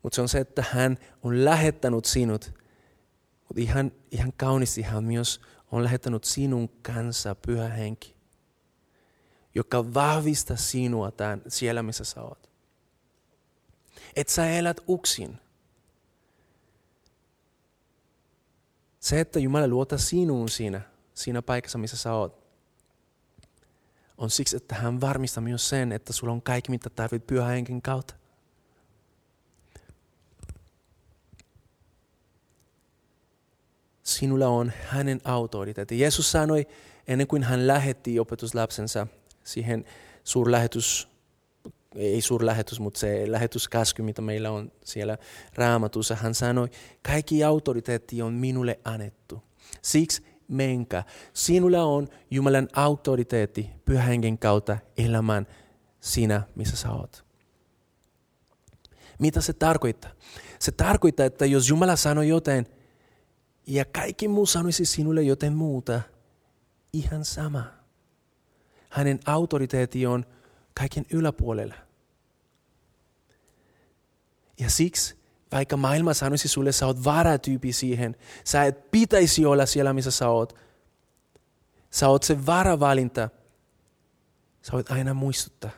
Mutta 0.04 0.16
se 0.16 0.22
on 0.22 0.30
se, 0.30 0.40
että 0.40 0.64
hän 0.72 0.98
on 1.24 1.46
lähettänyt 1.46 2.06
sinut. 2.06 2.54
Mutta 3.48 3.62
ihan, 3.62 3.92
ihan 4.12 4.34
kauniisti 4.38 4.82
hän 4.82 5.04
myös 5.04 5.42
on 5.72 5.84
lähettänyt 5.84 6.24
sinun 6.24 6.70
kanssa 6.82 7.36
pyhä 7.36 7.70
henki, 7.70 8.16
joka 9.56 9.94
vahvistaa 9.94 10.58
sinua 10.58 11.12
tämän, 11.12 11.42
siellä, 11.48 11.84
missä 11.84 12.04
sä 12.04 12.22
oot. 12.22 12.51
Et 14.16 14.30
sä 14.30 14.50
elät 14.50 14.78
uksin. 14.88 15.38
Se, 19.00 19.20
että 19.20 19.40
Jumala 19.40 19.68
luota 19.68 19.98
sinuun 19.98 20.50
siinä, 20.50 20.82
siinä 21.14 21.42
paikassa, 21.42 21.78
missä 21.78 21.98
sä 21.98 22.14
oot, 22.14 22.42
on 24.18 24.30
siksi, 24.30 24.58
että 24.58 24.76
hän 24.76 25.02
varmistaa 25.02 25.44
myös 25.44 25.70
sen, 25.70 25.92
että 25.92 26.14
sulla 26.14 26.34
on 26.34 26.42
kaikki, 26.42 26.72
mitä 26.72 26.90
tarvit 26.90 27.28
pyhä 27.28 27.46
henken 27.46 27.82
kautta. 27.82 28.14
Sinulla 34.04 34.48
on 34.48 34.72
hänen 34.88 35.22
autoriteetti. 35.24 36.00
Jeesus 36.00 36.32
sanoi 36.32 36.68
ennen 37.08 37.28
kuin 37.28 37.44
hän 37.44 37.68
lähetti 37.68 38.20
opetuslapsensa 38.20 39.08
siihen 39.44 39.86
suurlähetys 40.24 41.11
ei 41.96 42.22
suurlähetys, 42.22 42.80
mutta 42.80 43.00
se 43.00 43.32
lähetyskäsky, 43.32 44.02
mitä 44.02 44.22
meillä 44.22 44.52
on 44.52 44.72
siellä 44.84 45.18
raamatussa, 45.56 46.16
hän 46.16 46.36
sanoi, 46.36 46.70
kaikki 47.08 47.44
autoriteetti 47.44 48.22
on 48.22 48.34
minulle 48.34 48.80
annettu. 48.86 49.44
Siksi 49.82 50.24
menkä. 50.48 51.04
Sinulla 51.34 51.84
on 51.84 52.08
Jumalan 52.32 52.68
autoriteetti 52.74 53.70
pyhän 53.86 54.38
kautta 54.38 54.78
elämään 54.98 55.48
sinä, 56.00 56.42
missä 56.56 56.76
sä 56.76 56.92
oot. 56.92 57.26
Mitä 59.20 59.42
se 59.42 59.54
tarkoittaa? 59.54 60.12
Se 60.60 60.72
tarkoittaa, 60.72 61.26
että 61.26 61.46
jos 61.46 61.70
Jumala 61.70 61.96
sanoi 61.96 62.28
jotain, 62.28 62.66
ja 63.68 63.86
kaikki 63.86 64.28
muu 64.28 64.46
sanoisi 64.46 64.86
sinulle 64.86 65.22
jotain 65.22 65.54
muuta, 65.54 66.02
ihan 66.94 67.26
sama. 67.26 67.64
Hänen 68.90 69.20
autoriteetti 69.26 70.06
on 70.06 70.26
kaiken 70.74 71.06
yläpuolella. 71.10 71.76
Ja 74.60 74.70
siksi, 74.70 75.18
vaikka 75.52 75.78
maailma 75.78 76.14
sanoisi 76.14 76.48
sulle, 76.48 76.72
sä 76.72 76.86
oot 76.86 77.04
varatyypi 77.04 77.74
siihen, 77.74 78.16
sä 78.44 78.64
et 78.64 78.92
pitäisi 78.92 79.46
olla 79.46 79.66
siellä, 79.66 79.94
missä 79.94 80.12
sä 80.12 80.30
oot. 80.30 80.56
Sä 81.90 82.10
oot 82.10 82.24
se 82.24 82.46
varavalinta. 82.46 83.30
Sä 84.62 84.72
voit 84.72 84.92
aina 84.92 85.14
muistuttaa 85.14 85.72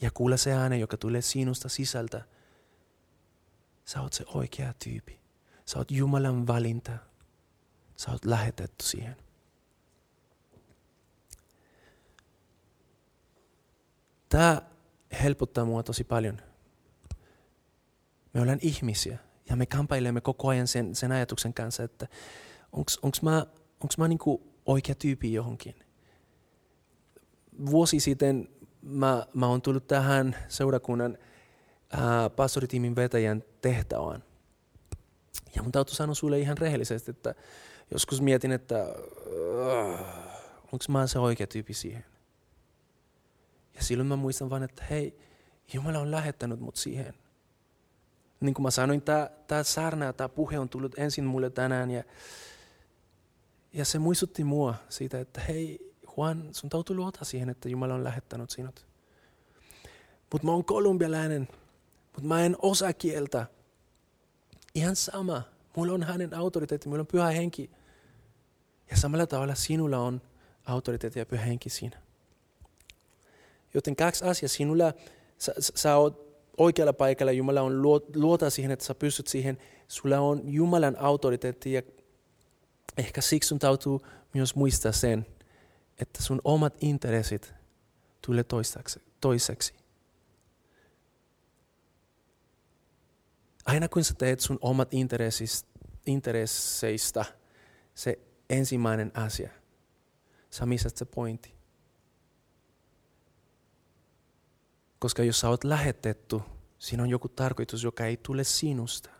ja 0.00 0.10
kuulla 0.10 0.36
se 0.36 0.52
ääne, 0.52 0.78
joka 0.78 0.96
tulee 0.96 1.22
sinusta 1.22 1.68
sisältä. 1.68 2.24
Sä 3.84 4.00
oot 4.00 4.12
se 4.12 4.24
oikea 4.26 4.74
tyypi. 4.84 5.20
Sä 5.64 5.78
oot 5.78 5.90
Jumalan 5.90 6.46
valinta. 6.46 6.92
Sä 7.96 8.10
oot 8.10 8.24
lähetetty 8.24 8.84
siihen. 8.84 9.16
Tämä 14.28 14.62
helpottaa 15.22 15.64
mua 15.64 15.82
tosi 15.82 16.04
paljon. 16.04 16.40
Me 18.34 18.40
ollaan 18.40 18.58
ihmisiä 18.62 19.18
ja 19.48 19.56
me 19.56 19.66
kampailemme 19.66 20.20
koko 20.20 20.48
ajan 20.48 20.66
sen, 20.66 20.94
sen 20.94 21.12
ajatuksen 21.12 21.54
kanssa, 21.54 21.82
että 21.82 22.08
onko 22.72 23.18
mä, 23.22 23.46
onks 23.80 23.98
mä 23.98 24.08
niinku 24.08 24.52
oikea 24.66 24.94
tyyppi 24.94 25.32
johonkin. 25.32 25.74
Vuosi 27.66 28.00
sitten 28.00 28.48
mä, 28.82 29.26
mä 29.34 29.46
oon 29.46 29.62
tullut 29.62 29.86
tähän 29.86 30.36
seurakunnan 30.48 31.18
ää, 31.90 32.30
pastoritiimin 32.30 32.96
vetäjän 32.96 33.44
tehtävään. 33.60 34.24
Ja 35.54 35.62
mun 35.62 35.72
täytyy 35.72 35.94
sanoa 35.94 36.14
sulle 36.14 36.38
ihan 36.38 36.58
rehellisesti, 36.58 37.10
että 37.10 37.34
joskus 37.90 38.20
mietin, 38.20 38.52
että 38.52 38.86
uh, 39.26 40.00
onko 40.72 40.84
mä 40.88 41.06
se 41.06 41.18
oikea 41.18 41.46
tyyppi 41.46 41.74
siihen. 41.74 42.04
Ja 43.76 43.82
silloin 43.82 44.06
mä 44.06 44.16
muistan 44.16 44.50
vaan, 44.50 44.62
että 44.62 44.84
hei, 44.90 45.18
Jumala 45.72 45.98
on 45.98 46.10
lähettänyt 46.10 46.60
mut 46.60 46.76
siihen. 46.76 47.14
Niin 48.40 48.54
kuin 48.54 48.62
mä 48.62 48.70
sanoin, 48.70 49.02
tämä, 49.02 49.30
tämä 49.46 49.62
särnä, 49.62 50.12
tämä 50.12 50.28
puhe 50.28 50.58
on 50.58 50.68
tullut 50.68 50.98
ensin 50.98 51.24
mulle 51.24 51.50
tänään 51.50 51.90
ja, 51.90 52.04
ja 53.72 53.84
se 53.84 53.98
muistutti 53.98 54.44
mua 54.44 54.74
siitä, 54.88 55.20
että 55.20 55.40
hei 55.40 55.94
Juan, 56.16 56.48
sun 56.52 56.70
täytyy 56.70 56.96
luota 56.96 57.24
siihen, 57.24 57.48
että 57.48 57.68
Jumala 57.68 57.94
on 57.94 58.04
lähettänyt 58.04 58.50
sinut. 58.50 58.86
Mutta 60.32 60.46
mä 60.46 60.52
oon 60.52 60.64
kolumbialainen, 60.64 61.48
mutta 62.12 62.28
mä 62.28 62.44
en 62.44 62.56
osaa 62.62 62.92
kieltä. 62.92 63.46
Ihan 64.74 64.96
sama. 64.96 65.42
Mulla 65.76 65.92
on 65.92 66.02
hänen 66.02 66.34
autoriteetti, 66.34 66.88
mulla 66.88 67.00
on 67.00 67.06
pyhä 67.06 67.30
henki. 67.30 67.70
Ja 68.90 68.96
samalla 68.96 69.26
tavalla 69.26 69.54
sinulla 69.54 69.98
on 69.98 70.22
autoriteetti 70.64 71.18
ja 71.18 71.26
pyhä 71.26 71.44
henki 71.44 71.70
siinä. 71.70 72.05
Joten 73.74 73.96
kaksi 73.96 74.24
asiaa. 74.24 74.48
Sinulla, 74.48 74.92
sä, 75.38 75.54
sä 75.58 75.96
oot 75.96 76.26
oikealla 76.56 76.92
paikalla, 76.92 77.32
Jumala 77.32 77.62
on 77.62 77.82
luota 78.14 78.50
siihen, 78.50 78.70
että 78.72 78.84
sä 78.84 78.94
pystyt 78.94 79.26
siihen. 79.26 79.58
Sulla 79.88 80.18
on 80.20 80.40
Jumalan 80.44 80.96
autoriteetti 80.98 81.72
ja 81.72 81.82
ehkä 82.96 83.20
siksi 83.20 83.48
sun 83.48 83.58
täytyy 83.58 83.98
myös 84.34 84.54
muistaa 84.54 84.92
sen, 84.92 85.26
että 85.98 86.22
sun 86.22 86.40
omat 86.44 86.74
intressit 86.80 87.54
tulee 88.26 88.44
toiseksi. 89.20 89.74
Aina 93.66 93.88
kun 93.88 94.04
sä 94.04 94.14
teet 94.14 94.40
sun 94.40 94.58
omat 94.60 94.88
intresseistä 96.06 97.24
se 97.94 98.18
ensimmäinen 98.50 99.12
asia, 99.14 99.50
sä 100.50 100.66
missät 100.66 100.96
se 100.96 101.04
pointti. 101.04 101.55
Koska 104.98 105.22
jos 105.22 105.40
sä 105.40 105.48
oot 105.48 105.64
lähetetty, 105.64 106.40
siinä 106.78 107.02
on 107.02 107.10
joku 107.10 107.28
tarkoitus, 107.28 107.84
joka 107.84 108.06
ei 108.06 108.16
tule 108.16 108.44
sinusta. 108.44 109.10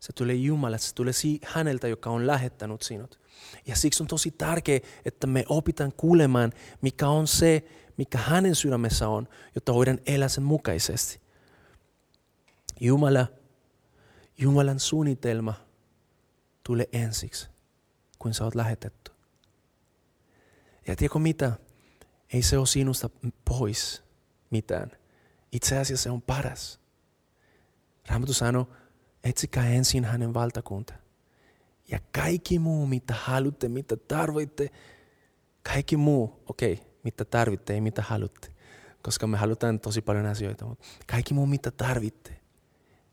Se 0.00 0.12
tulee 0.12 0.34
Jumalalta, 0.34 0.84
se 0.84 0.94
tulee 0.94 1.12
häneltä, 1.44 1.88
joka 1.88 2.10
on 2.10 2.26
lähettänyt 2.26 2.82
sinut. 2.82 3.20
Ja 3.66 3.76
siksi 3.76 4.02
on 4.02 4.06
tosi 4.06 4.30
tärkeää, 4.30 4.80
että 5.04 5.26
me 5.26 5.44
opitaan 5.48 5.92
kuulemaan, 5.96 6.52
mikä 6.80 7.08
on 7.08 7.26
se, 7.26 7.64
mikä 7.96 8.18
hänen 8.18 8.54
sydämessä 8.54 9.08
on, 9.08 9.28
jotta 9.54 9.74
voidaan 9.74 9.98
elää 10.06 10.28
sen 10.28 10.44
mukaisesti. 10.44 11.20
Jumala, 12.80 13.26
Jumalan 14.38 14.80
suunnitelma 14.80 15.54
tulee 16.62 16.88
ensiksi, 16.92 17.48
kun 18.18 18.34
sä 18.34 18.44
oot 18.44 18.54
lähetetty. 18.54 19.12
Ja 20.86 20.96
tiedätkö 20.96 21.18
mitä? 21.18 21.52
Ei 22.32 22.42
se 22.42 22.58
ole 22.58 22.66
sinusta 22.66 23.10
pois 23.44 24.04
mitään. 24.50 24.90
Itse 25.52 25.78
asiassa 25.78 26.02
se 26.02 26.10
on 26.10 26.22
paras. 26.22 26.80
Raamattu 28.08 28.32
sanoo, 28.32 28.68
etsikää 29.24 29.66
ensin 29.68 30.04
hänen 30.04 30.34
valtakunta. 30.34 30.94
Ja 31.90 31.98
kaikki 32.14 32.58
muu, 32.58 32.86
mitä 32.86 33.14
haluatte, 33.14 33.68
mitä 33.68 33.96
tarvitte, 33.96 34.70
kaikki 35.72 35.96
muu, 35.96 36.42
okei, 36.46 36.72
okay, 36.72 36.86
mitä 37.04 37.24
tarvitte, 37.24 37.74
ei 37.74 37.80
mitä 37.80 38.02
haluatte. 38.02 38.48
Koska 39.02 39.26
me 39.26 39.36
halutaan 39.36 39.80
tosi 39.80 40.02
paljon 40.02 40.26
asioita, 40.26 40.64
mutta 40.64 40.86
kaikki 41.06 41.34
muu, 41.34 41.46
mitä 41.46 41.70
tarvitte, 41.70 42.40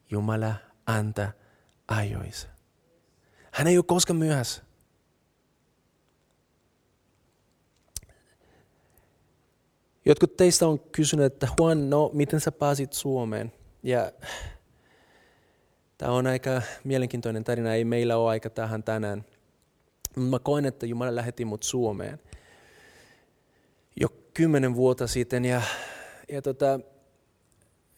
Jumala 0.09 0.55
antaa 0.85 1.31
ajoissa. 1.87 2.47
Hän 3.51 3.67
ei 3.67 3.77
ole 3.77 3.85
koskaan 3.87 4.17
myöhässä. 4.17 4.63
Jotkut 10.05 10.37
teistä 10.37 10.67
on 10.67 10.79
kysyneet, 10.79 11.33
että 11.33 11.47
Juan, 11.59 11.89
no 11.89 12.09
miten 12.13 12.39
sä 12.39 12.51
pääsit 12.51 12.93
Suomeen? 12.93 13.51
Ja 13.83 14.11
tämä 15.97 16.11
on 16.11 16.27
aika 16.27 16.61
mielenkiintoinen 16.83 17.43
tarina, 17.43 17.73
ei 17.73 17.85
meillä 17.85 18.17
ole 18.17 18.29
aika 18.29 18.49
tähän 18.49 18.83
tänään. 18.83 19.25
Mä 20.15 20.39
koen, 20.39 20.65
että 20.65 20.85
Jumala 20.85 21.15
lähetti 21.15 21.45
mut 21.45 21.63
Suomeen 21.63 22.19
jo 24.01 24.07
kymmenen 24.33 24.75
vuotta 24.75 25.07
sitten 25.07 25.45
ja, 25.45 25.61
ja 26.29 26.41
tota, 26.41 26.79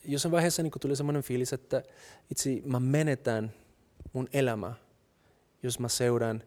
jossain 0.05 0.31
vaiheessa 0.31 0.63
niin 0.63 0.71
tuli 0.81 0.95
semmoinen 0.95 1.23
fiilis, 1.23 1.53
että 1.53 1.83
itse 2.31 2.49
mä 2.65 2.79
menetän 2.79 3.53
mun 4.13 4.27
elämä, 4.33 4.73
jos 5.63 5.79
mä 5.79 5.87
seuraan 5.87 6.43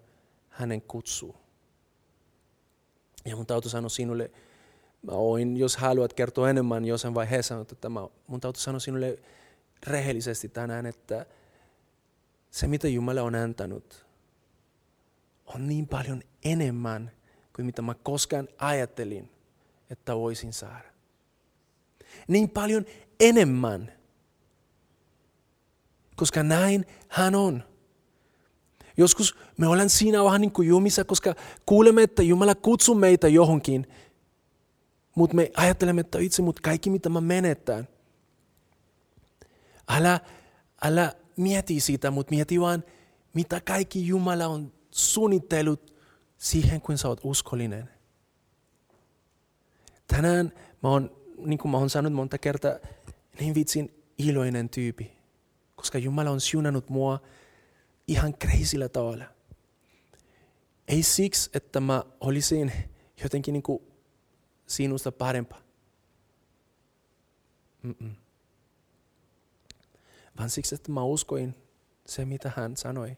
hänen 0.48 0.82
kutsua. 0.82 1.38
Ja 3.24 3.36
mun 3.36 3.46
täytyy 3.46 3.70
sanoa 3.70 3.88
sinulle, 3.88 4.30
mä 5.02 5.12
oin, 5.12 5.56
jos 5.56 5.76
haluat 5.76 6.12
kertoa 6.12 6.50
enemmän 6.50 6.84
jossain 6.84 7.14
vaiheessa, 7.14 7.58
mutta 7.58 7.74
tämä, 7.74 8.08
mun 8.26 8.40
täytyy 8.40 8.62
sanoa 8.62 8.80
sinulle 8.80 9.18
rehellisesti 9.86 10.48
tänään, 10.48 10.86
että 10.86 11.26
se 12.50 12.66
mitä 12.66 12.88
Jumala 12.88 13.22
on 13.22 13.34
antanut 13.34 14.08
on 15.54 15.66
niin 15.66 15.88
paljon 15.88 16.22
enemmän 16.44 17.10
kuin 17.56 17.66
mitä 17.66 17.82
mä 17.82 17.94
koskaan 17.94 18.48
ajattelin, 18.58 19.30
että 19.90 20.16
voisin 20.16 20.52
saada. 20.52 20.88
Niin 22.28 22.50
paljon 22.50 22.84
enemmän, 23.20 23.92
koska 26.16 26.42
näin 26.42 26.86
hän 27.08 27.34
on. 27.34 27.64
Joskus 28.96 29.36
me 29.56 29.66
ollaan 29.66 29.90
siinä 29.90 30.24
vähän 30.24 30.40
niin 30.40 30.52
kuin 30.52 30.68
jumissa, 30.68 31.04
koska 31.04 31.34
kuulemme, 31.66 32.02
että 32.02 32.22
Jumala 32.22 32.54
kutsuu 32.54 32.94
meitä 32.94 33.28
johonkin, 33.28 33.86
mutta 35.18 35.36
me 35.36 35.50
ajattelemme, 35.56 36.00
että 36.00 36.18
itse, 36.18 36.42
mutta 36.42 36.62
kaikki 36.62 36.90
mitä 36.90 37.08
mä 37.08 37.20
menetään. 37.20 37.88
Älä, 39.88 40.20
älä 40.82 41.12
mieti 41.36 41.80
sitä, 41.80 42.10
mutta 42.10 42.34
mieti 42.34 42.60
vaan, 42.60 42.84
mitä 43.34 43.60
kaikki 43.60 44.06
Jumala 44.06 44.46
on 44.46 44.72
suunnitellut 44.90 45.94
siihen, 46.36 46.80
kun 46.80 46.98
sä 46.98 47.08
oot 47.08 47.20
uskollinen. 47.24 47.90
Tänään 50.06 50.52
mä 50.82 50.88
oon, 50.88 51.16
niin 51.46 51.58
kuin 51.58 51.72
mä 51.72 51.78
oon 51.78 51.90
sanonut 51.90 52.16
monta 52.16 52.38
kertaa, 52.38 52.72
niin 53.40 53.54
vitsin 53.54 54.04
iloinen 54.18 54.68
tyypi. 54.68 55.12
Koska 55.76 55.98
Jumala 55.98 56.30
on 56.30 56.40
siunannut 56.40 56.90
mua 56.90 57.20
ihan 58.08 58.34
kreisillä 58.38 58.88
tavalla. 58.88 59.24
Ei 60.88 61.02
siksi, 61.02 61.50
että 61.54 61.80
mä 61.80 62.04
olisin 62.20 62.72
jotenkin 63.22 63.52
niin 63.52 63.62
kuin 63.62 63.87
sinusta 64.68 65.12
parempaa. 65.12 65.60
Mm-mm. 67.82 68.14
Vaan 70.38 70.50
siksi, 70.50 70.74
että 70.74 70.92
mä 70.92 71.02
uskoin 71.02 71.54
se, 72.06 72.24
mitä 72.24 72.52
hän 72.56 72.76
sanoi. 72.76 73.16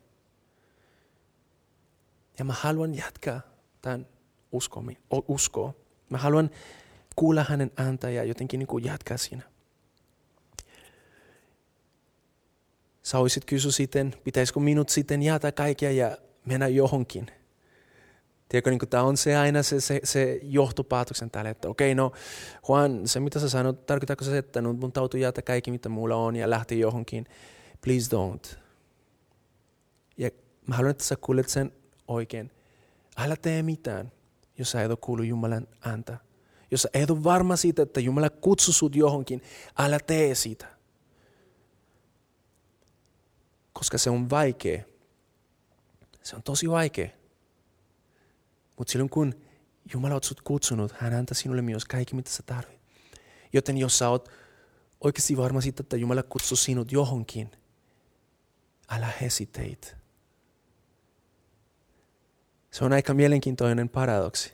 Ja 2.39 2.45
mä 2.45 2.53
haluan 2.53 2.95
jatkaa 2.95 3.41
tämän 3.83 4.07
uskomi, 4.53 4.99
uskoa. 5.29 5.75
Mä 6.11 6.19
haluan 6.19 6.51
kuulla 7.17 7.45
hänen 7.49 7.71
ääntä 7.77 8.11
ja 8.11 8.25
jotenkin 8.25 8.59
niin 8.59 8.67
kuin 8.67 8.85
jatkaa 8.85 9.17
siinä. 9.17 9.43
Sä 13.03 13.19
olisit 13.19 13.45
kysyä 13.45 13.71
sitten, 13.71 14.15
pitäisikö 14.25 14.61
minut 14.61 14.89
sitten 14.89 15.23
jäätä 15.23 15.53
kaikkia 15.53 15.93
ja 15.93 16.19
mennä 16.45 16.69
johonkin– 16.69 17.31
Tiedätkö, 18.51 18.71
niin 18.71 18.89
tämä 18.91 19.03
on 19.03 19.17
se 19.17 19.37
aina 19.37 19.63
se, 19.63 19.81
se, 19.81 20.01
se 20.05 20.41
johtopäätöksen 20.43 21.31
tälle, 21.31 21.51
että 21.51 21.69
okei, 21.69 21.93
okay, 21.93 21.95
no 21.95 22.13
Juan, 22.69 23.09
se 23.09 23.21
mitä 23.21 23.41
sä 23.41 23.49
sanot, 23.49 23.87
tarkoittaako 23.87 24.25
se, 24.25 24.39
että 24.39 24.61
no, 24.61 24.73
mun 24.73 24.93
täytyy 24.93 25.21
jättää 25.21 25.43
kaikki 25.43 25.71
mitä 25.71 25.89
mulla 25.89 26.17
on 26.17 26.37
ja 26.37 26.51
lähteä 26.51 26.79
johonkin. 26.79 27.27
Please 27.81 28.11
don't. 28.17 28.57
Ja 30.17 30.31
mä 30.67 30.75
haluan, 30.77 30.91
että 30.91 31.05
sä 31.05 31.17
kuulet 31.17 31.49
sen 31.49 31.73
oikein. 32.09 32.51
Älä 33.17 33.37
tee 33.37 33.63
mitään, 33.63 34.13
jos 34.59 34.71
sä 34.71 34.83
et 34.83 34.91
ole 34.91 34.99
kuullut 35.01 35.27
Jumalan 35.27 35.69
ääntä. 35.81 36.19
Jos 36.71 36.83
sä 36.83 36.89
et 36.93 37.11
ole 37.11 37.25
varma 37.25 37.57
siitä, 37.57 37.83
että 37.83 38.01
Jumala 38.01 38.31
kutsuu 38.31 38.75
sut 38.75 38.97
johonkin, 38.97 39.43
älä 39.79 39.99
tee 40.07 40.35
sitä. 40.35 40.67
Koska 43.73 43.99
se 43.99 44.11
on 44.11 44.31
vaikea. 44.31 44.83
Se 46.23 46.37
on 46.37 46.43
tosi 46.43 46.71
vaikea. 46.71 47.20
Mutta 48.81 48.93
silloin 48.93 49.11
kun 49.11 49.35
Jumala 49.93 50.15
on 50.15 50.23
sut 50.23 50.41
kutsunut, 50.41 50.93
hän 50.93 51.15
antaa 51.15 51.35
sinulle 51.35 51.63
myös 51.63 51.85
kaikki, 51.85 52.15
mitä 52.15 52.31
sä 52.31 52.43
tarvit. 52.43 52.81
Joten 53.53 53.79
jos 53.79 53.99
sä 53.99 54.09
oot 54.09 54.29
oikeasti 55.01 55.37
varma 55.37 55.61
siitä, 55.61 55.83
että 55.83 55.97
Jumala 55.97 56.23
kutsuu 56.23 56.57
sinut 56.57 56.93
johonkin, 56.93 57.51
älä 58.89 59.13
hesitate. 59.21 59.97
Se 62.71 62.85
on 62.85 62.93
aika 62.93 63.15
mielenkiintoinen 63.15 63.89
paradoksi. 63.89 64.53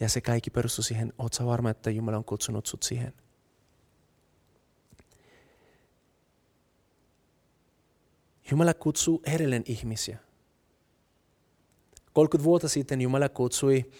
Ja 0.00 0.08
se 0.08 0.20
kaikki 0.20 0.50
perustuu 0.50 0.82
siihen, 0.82 1.12
oot 1.18 1.32
sä 1.32 1.46
varma, 1.46 1.70
että 1.70 1.90
Jumala 1.90 2.16
on 2.16 2.24
kutsunut 2.24 2.66
sut 2.66 2.82
siihen. 2.82 3.14
Jumala 8.50 8.74
kutsuu 8.74 9.22
edelleen 9.26 9.64
ihmisiä. 9.66 10.31
30 12.12 12.44
vuotta 12.44 12.68
sitten 12.68 13.00
Jumala 13.00 13.28
kutsui 13.28 13.90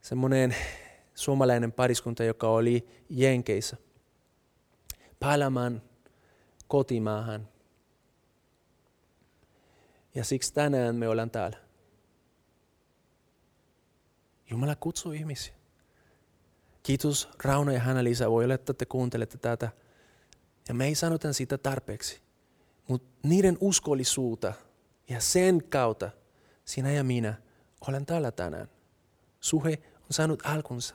semmoinen 0.00 0.56
suomalainen 1.14 1.72
pariskunta, 1.72 2.24
joka 2.24 2.48
oli 2.48 2.88
Jenkeissä, 3.10 3.76
palaamaan 5.20 5.82
kotimaahan. 6.68 7.48
Ja 10.14 10.24
siksi 10.24 10.54
tänään 10.54 10.96
me 10.96 11.08
ollaan 11.08 11.30
täällä. 11.30 11.56
Jumala 14.50 14.76
kutsuu 14.76 15.12
ihmisiä. 15.12 15.54
Kiitos 16.82 17.28
Rauno 17.44 17.72
ja 17.72 17.80
Hanna-Liisa, 17.80 18.30
voi 18.30 18.44
olla, 18.44 18.54
että 18.54 18.74
te 18.74 18.86
kuuntelette 18.86 19.38
tätä. 19.38 19.70
Ja 20.68 20.74
me 20.74 20.86
ei 20.86 20.94
sanota 20.94 21.32
sitä 21.32 21.58
tarpeeksi. 21.58 22.20
Mutta 22.88 23.08
niiden 23.22 23.58
uskollisuutta 23.60 24.52
ja 25.08 25.20
sen 25.20 25.62
kautta 25.68 26.10
sinä 26.64 26.92
ja 26.92 27.04
minä 27.04 27.34
olen 27.88 28.06
täällä 28.06 28.30
tänään. 28.30 28.68
Suhe 29.40 29.78
on 30.00 30.06
saanut 30.10 30.42
alkunsa. 30.44 30.94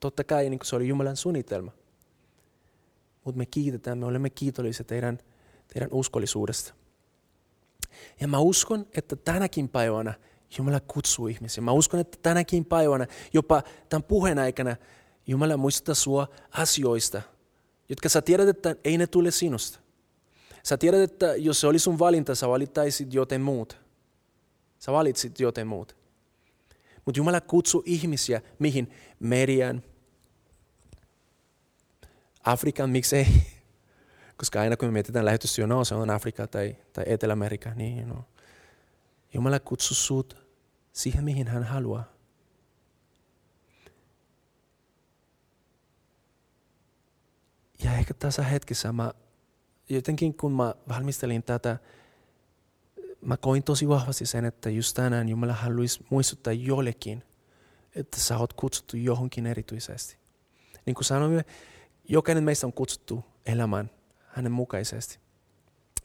Totta 0.00 0.24
kai 0.24 0.50
niin 0.50 0.60
se 0.62 0.76
oli 0.76 0.88
Jumalan 0.88 1.16
suunnitelma. 1.16 1.72
Mutta 3.24 3.38
me 3.38 3.46
kiitetään, 3.46 3.98
me 3.98 4.06
olemme 4.06 4.30
kiitollisia 4.30 4.84
teidän, 4.84 5.18
teidän 5.72 5.88
uskollisuudesta. 5.92 6.74
Ja 8.20 8.28
mä 8.28 8.38
uskon, 8.38 8.86
että 8.94 9.16
tänäkin 9.16 9.68
päivänä 9.68 10.14
Jumala 10.58 10.80
kutsuu 10.80 11.26
ihmisiä. 11.26 11.62
Mä 11.62 11.72
uskon, 11.72 12.00
että 12.00 12.18
tänäkin 12.22 12.64
päivänä, 12.64 13.06
jopa 13.32 13.62
tämän 13.88 14.02
puheen 14.02 14.38
aikana, 14.38 14.76
Jumala 15.26 15.56
muistaa 15.56 15.94
sua 15.94 16.28
asioista, 16.50 17.22
jotka 17.88 18.08
sä 18.08 18.22
tiedät, 18.22 18.48
että 18.48 18.76
ei 18.84 18.98
ne 18.98 19.06
tule 19.06 19.30
sinusta. 19.30 19.78
Sä 20.62 20.78
tiedät, 20.78 21.00
että 21.00 21.36
jos 21.36 21.60
se 21.60 21.66
oli 21.66 21.78
sun 21.78 21.98
valinta, 21.98 22.34
sä 22.34 22.48
valittaisit 22.48 23.14
joten 23.14 23.40
muut. 23.40 23.81
Sä 24.82 24.92
valitsit 24.92 25.40
joten 25.40 25.66
muut. 25.66 25.96
Mutta 27.04 27.18
Jumala 27.18 27.40
kutsuu 27.40 27.82
ihmisiä 27.86 28.40
mihin? 28.58 28.92
Merian, 29.20 29.82
Afrikan, 32.44 32.90
miksei? 32.90 33.26
Koska 34.38 34.60
aina 34.60 34.76
kun 34.76 34.88
me 34.88 34.92
mietitään 34.92 35.24
lähetystyö, 35.24 35.66
no 35.66 35.84
se 35.84 35.94
on 35.94 36.10
Afrika 36.10 36.46
tai, 36.46 36.76
tai 36.92 37.04
Etelä-Amerikka, 37.06 37.70
niin 37.74 38.08
no. 38.08 38.24
Jumala 39.34 39.60
kutsuu 39.60 39.94
sut 39.94 40.46
siihen, 40.92 41.24
mihin 41.24 41.48
hän 41.48 41.64
haluaa. 41.64 42.04
Ja 47.84 47.94
ehkä 47.94 48.14
tässä 48.14 48.42
hetkessä 48.42 48.92
mä 48.92 49.12
jotenkin 49.88 50.34
kun 50.34 50.52
mä 50.52 50.74
valmistelin 50.88 51.42
tätä, 51.42 51.78
mä 53.22 53.36
koin 53.36 53.62
tosi 53.62 53.88
vahvasti 53.88 54.26
sen, 54.26 54.44
että 54.44 54.70
just 54.70 54.94
tänään 54.94 55.28
Jumala 55.28 55.52
haluaisi 55.52 56.04
muistuttaa 56.10 56.52
jollekin, 56.52 57.24
että 57.94 58.20
sä 58.20 58.38
oot 58.38 58.52
kutsuttu 58.52 58.96
johonkin 58.96 59.46
erityisesti. 59.46 60.16
Niin 60.86 60.94
kuin 60.94 61.04
sanoimme, 61.04 61.44
jokainen 62.08 62.44
meistä 62.44 62.66
on 62.66 62.72
kutsuttu 62.72 63.24
elämään 63.46 63.90
hänen 64.26 64.52
mukaisesti, 64.52 65.18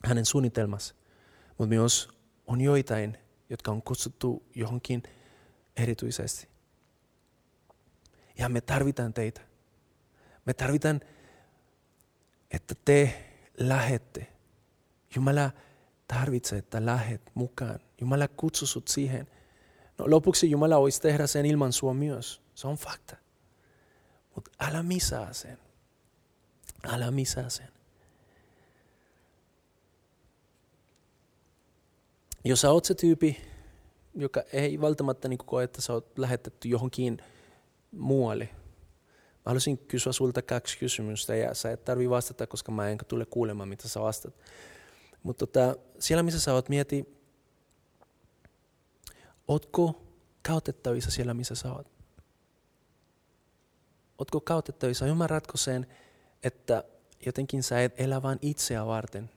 hänen 0.06 0.26
suunnitelmassa. 0.26 0.96
Mutta 1.48 1.70
myös 1.70 2.10
on 2.48 2.62
joitain, 2.62 3.18
jotka 3.50 3.72
on 3.72 3.82
kutsuttu 3.82 4.44
johonkin 4.56 5.04
erityisesti. 5.78 6.48
Ja 8.38 8.50
me 8.50 8.62
tarvitaan 8.62 9.14
teitä. 9.14 9.42
Me 10.46 10.54
tarvitaan, 10.54 11.02
että 12.52 12.76
te 12.86 13.26
lähette. 13.58 14.28
Jumala 15.16 15.52
tarvitsee, 16.08 16.60
että 16.60 16.86
lähet 16.86 17.22
mukaan. 17.34 17.80
Jumala 18.02 18.28
kutsuu 18.28 18.68
sut 18.68 18.88
siihen. 18.88 19.28
No, 19.98 20.10
lopuksi 20.10 20.52
Jumala 20.52 20.80
voisi 20.80 21.02
tehdä 21.02 21.28
sen 21.28 21.46
ilman 21.46 21.74
sua 21.74 21.94
myös. 21.94 22.42
Se 22.56 22.68
on 22.68 22.76
fakta. 22.76 23.18
Mutta 24.36 24.52
älä 24.60 24.84
misaa 24.84 25.34
sen. 25.34 25.58
Älä 26.88 27.12
misaa 27.12 27.50
sen. 27.50 27.68
Jos 32.46 32.62
sä 32.62 32.72
oot 32.72 32.86
se 32.86 32.94
tyypi, 32.94 33.42
joka 34.16 34.44
ei 34.54 34.82
välttämättä 34.82 35.28
niin 35.28 35.38
koe, 35.38 35.64
että 35.64 35.82
sä 35.82 35.94
oot 35.94 36.18
lähetetty 36.18 36.68
johonkin 36.68 37.18
muualle, 37.92 38.50
Mä 39.48 39.50
haluaisin 39.50 39.78
kysyä 39.78 40.14
sulta 40.14 40.42
kaksi 40.42 40.78
kysymystä 40.78 41.36
ja 41.36 41.54
sä 41.54 41.72
et 41.72 41.86
tarvi 41.86 42.10
vastata, 42.10 42.48
koska 42.48 42.72
mä 42.72 42.90
en 42.90 42.98
tule 43.08 43.26
kuulemaan, 43.26 43.70
mitä 43.70 43.88
sä 43.88 44.00
vastat. 44.00 44.34
Mutta 45.28 45.48
tota, 45.48 45.76
siellä, 46.00 46.24
missä 46.24 46.40
sä 46.40 46.54
oot, 46.54 46.70
mieti, 46.70 47.06
ootko 49.48 50.02
kautettavissa 50.48 51.12
siellä, 51.12 51.34
missä 51.34 51.56
sä 51.56 51.74
oot? 51.74 51.92
Ootko 54.18 54.42
kautettavissa? 54.42 55.06
Ymmärrätkö 55.06 55.58
sen, 55.58 55.88
että 56.44 56.84
jotenkin 57.26 57.64
sä 57.64 57.84
et 57.84 57.94
elä 57.98 58.22
vain 58.22 58.40
itseä 58.42 58.86
varten, 58.86 59.30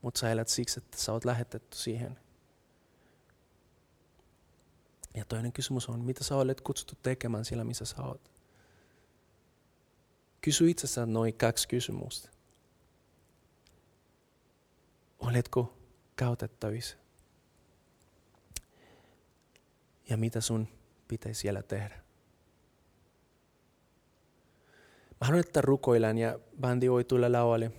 mutta 0.00 0.20
sä 0.20 0.32
elät 0.32 0.48
siksi, 0.48 0.80
että 0.80 0.98
sä 0.98 1.12
oot 1.12 1.24
lähetetty 1.24 1.76
siihen. 1.76 2.18
Ja 5.14 5.24
toinen 5.24 5.52
kysymys 5.52 5.88
on, 5.88 6.00
mitä 6.00 6.24
sä 6.24 6.36
olet 6.36 6.60
kutsuttu 6.60 6.94
tekemään 7.02 7.44
siellä, 7.44 7.64
missä 7.64 7.84
sä 7.84 8.02
oot? 8.02 8.30
Kysy 10.40 10.70
itsessään 10.70 11.12
noin 11.12 11.34
kaksi 11.34 11.68
kysymystä. 11.68 12.30
Oletko 15.22 15.78
käytettävissä? 16.16 16.96
Ja 20.08 20.16
mitä 20.16 20.40
sun 20.40 20.68
pitäisi 21.08 21.40
siellä 21.40 21.62
tehdä? 21.62 21.94
Mä 25.20 25.26
haluan, 25.26 25.40
että 25.40 25.60
rukoillaan 25.60 26.18
ja 26.18 26.38
bändi 26.60 26.90
voi 26.90 27.04
tulla 27.04 27.32
laualle. 27.32 27.72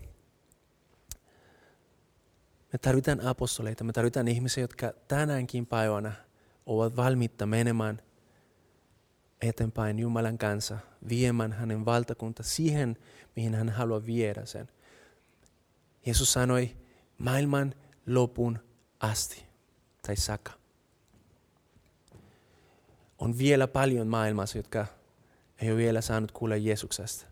Me 2.74 2.80
tarvitaan 2.82 3.22
apostoleita, 3.26 3.84
me 3.84 3.94
tarvitaan 3.94 4.28
ihmisiä, 4.28 4.64
jotka 4.64 4.94
tänäänkin 5.08 5.66
päivänä 5.66 6.12
ovat 6.66 6.96
valmiita 6.96 7.46
menemään– 7.46 8.02
eteenpäin 9.50 10.00
Jumalan 10.00 10.38
kanssa, 10.38 10.78
viemään 11.10 11.52
hänen 11.52 11.86
valtakunta 11.86 12.44
siihen, 12.44 12.98
mihin 13.36 13.56
hän 13.56 13.70
haluaa 13.70 14.06
viedä 14.06 14.46
sen. 14.46 14.70
Jeesus 16.06 16.34
sanoi 16.34 16.76
maailman 17.24 17.76
lopun 18.08 18.60
asti 19.00 19.46
tai 20.08 20.16
saka. 20.16 20.52
On 23.20 23.38
vielä 23.38 23.68
paljon 23.68 24.08
maailmassa, 24.08 24.58
jotka 24.58 24.86
ei 25.58 25.72
ole 25.72 25.78
vielä 25.78 26.02
saanut 26.02 26.32
kuulla 26.32 26.56
Jeesuksesta. 26.56 27.26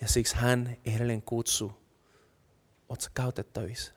Ja 0.00 0.08
siksi 0.08 0.36
hän 0.36 0.76
edelleen 0.84 1.22
kutsuu, 1.22 1.72
oletko 2.88 3.08
kautettavissa? 3.14 3.92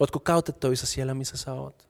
Oletko 0.00 0.20
kautettavissa 0.20 0.86
siellä, 0.86 1.14
missä 1.14 1.36
sä 1.36 1.52
oot? 1.52 1.88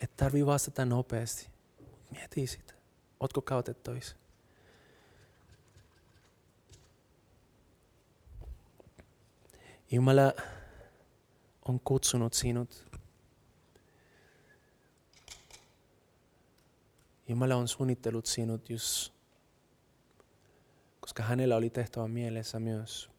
Et 0.00 0.16
tarvii 0.16 0.46
vastata 0.46 0.84
nopeasti. 0.84 1.48
Mieti 2.10 2.46
sitä. 2.46 2.74
Ootko 3.20 3.42
kautettavissa? 3.42 4.21
Jumala 9.92 10.32
on 11.68 11.80
kutsunut 11.80 12.34
sinut. 12.34 12.98
Jumala 17.28 17.56
on 17.56 17.68
suunnittelut 17.68 18.26
sinut 18.26 18.70
just, 18.70 19.12
koska 21.00 21.22
hänellä 21.22 21.56
oli 21.56 21.70
tehtävä 21.70 22.08
mielessä 22.08 22.60
myös. 22.60 23.10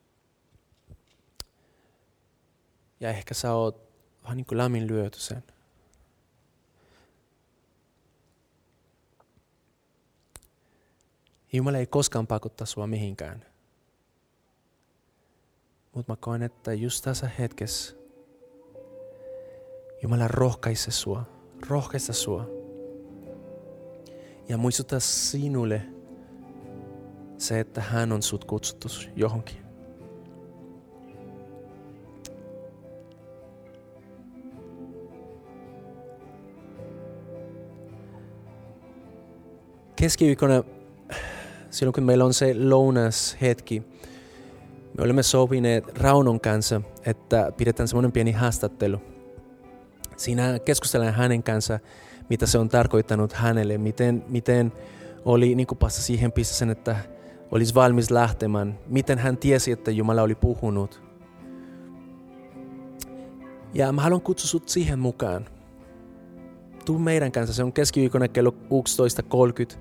Ja 2.99 3.09
ehkä 3.09 3.33
sä 3.33 3.53
oot 3.53 3.93
vähän 4.23 4.37
niin 4.37 4.45
kuin 4.45 4.57
lämmin 4.57 4.87
lyöty 4.87 5.19
sen. 5.19 5.43
Jumala 11.53 11.77
ei 11.77 11.87
koskaan 11.87 12.27
pakottaa 12.27 12.67
sua 12.67 12.87
mihinkään. 12.87 13.52
Mutta 15.95 16.11
mä 16.11 16.17
koen, 16.19 16.43
että 16.43 16.73
just 16.73 17.03
tässä 17.03 17.29
hetkessä 17.39 17.95
Jumala 20.01 20.27
rohkaise 20.27 20.91
sua, 20.91 21.23
rohkaista 21.69 22.13
sua. 22.13 22.49
Ja 24.49 24.57
muistuta 24.57 24.99
sinulle 24.99 25.81
se, 27.37 27.59
että 27.59 27.81
hän 27.81 28.11
on 28.11 28.21
sut 28.21 28.45
kutsuttu 28.45 28.87
johonkin. 29.15 29.63
keskiviikkona, 40.03 40.63
silloin 41.69 41.93
kun 41.93 42.03
meillä 42.03 42.25
on 42.25 42.33
se 42.33 42.55
hetki, 43.41 43.83
me 44.97 45.03
olemme 45.03 45.23
sopineet 45.23 45.97
Raunon 45.97 46.39
kanssa, 46.39 46.81
että 47.05 47.51
pidetään 47.57 47.87
semmoinen 47.87 48.11
pieni 48.11 48.31
haastattelu. 48.31 49.01
Siinä 50.17 50.59
keskustellaan 50.59 51.13
hänen 51.13 51.43
kanssa, 51.43 51.79
mitä 52.29 52.45
se 52.45 52.57
on 52.57 52.69
tarkoittanut 52.69 53.33
hänelle, 53.33 53.77
miten, 53.77 54.25
miten 54.27 54.73
oli 55.25 55.55
niin 55.55 55.67
päästä 55.79 56.01
siihen 56.01 56.31
pisteeseen, 56.31 56.69
että 56.69 56.95
olisi 57.51 57.75
valmis 57.75 58.11
lähtemään, 58.11 58.79
miten 58.87 59.19
hän 59.19 59.37
tiesi, 59.37 59.71
että 59.71 59.91
Jumala 59.91 60.21
oli 60.21 60.35
puhunut. 60.35 61.03
Ja 63.73 63.91
mä 63.91 64.01
haluan 64.01 64.21
kutsua 64.21 64.47
sut 64.47 64.69
siihen 64.69 64.99
mukaan 64.99 65.47
tuu 66.85 66.99
meidän 66.99 67.31
kanssa. 67.31 67.53
Se 67.53 67.63
on 67.63 67.73
keskiviikkona 67.73 68.27
kello 68.27 68.55
16.30. 69.71 69.77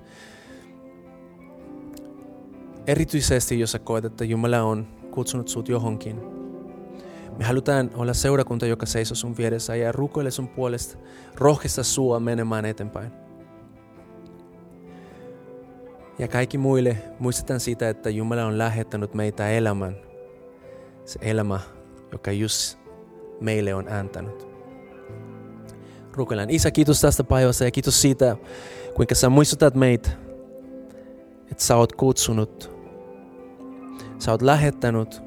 Erityisesti, 2.87 3.59
jos 3.59 3.71
sä 3.71 3.79
koet, 3.79 4.05
että 4.05 4.25
Jumala 4.25 4.61
on 4.61 5.02
kutsunut 5.13 5.47
sut 5.47 5.69
johonkin. 5.69 6.21
Me 7.37 7.43
halutaan 7.43 7.91
olla 7.95 8.13
seurakunta, 8.13 8.65
joka 8.65 8.85
seisoo 8.85 9.15
sun 9.15 9.37
vieressä 9.37 9.75
ja 9.75 9.91
rukoile 9.91 10.31
sun 10.31 10.47
puolesta, 10.47 10.97
rohkeista 11.35 11.83
sua 11.83 12.19
menemään 12.19 12.65
eteenpäin. 12.65 13.11
Ja 16.19 16.27
kaikki 16.27 16.57
muille 16.57 16.97
muistetaan 17.19 17.59
sitä, 17.59 17.89
että 17.89 18.09
Jumala 18.09 18.45
on 18.45 18.57
lähettänyt 18.57 19.13
meitä 19.13 19.49
elämän. 19.49 19.95
Se 21.05 21.19
elämä, 21.21 21.59
joka 22.11 22.31
just 22.31 22.77
meille 23.41 23.73
on 23.73 23.89
antanut 23.89 24.53
rukoillaan. 26.13 26.49
Isä, 26.49 26.71
kiitos 26.71 27.01
tästä 27.01 27.23
päivästä 27.23 27.65
ja 27.65 27.71
kiitos 27.71 28.01
siitä, 28.01 28.37
kuinka 28.93 29.15
sä 29.15 29.29
muistutat 29.29 29.75
meitä, 29.75 30.09
että 31.51 31.63
sä 31.63 31.75
oot 31.75 31.93
kutsunut, 31.93 32.72
sä 34.19 34.31
oot 34.31 34.41
lähettänyt 34.41 35.23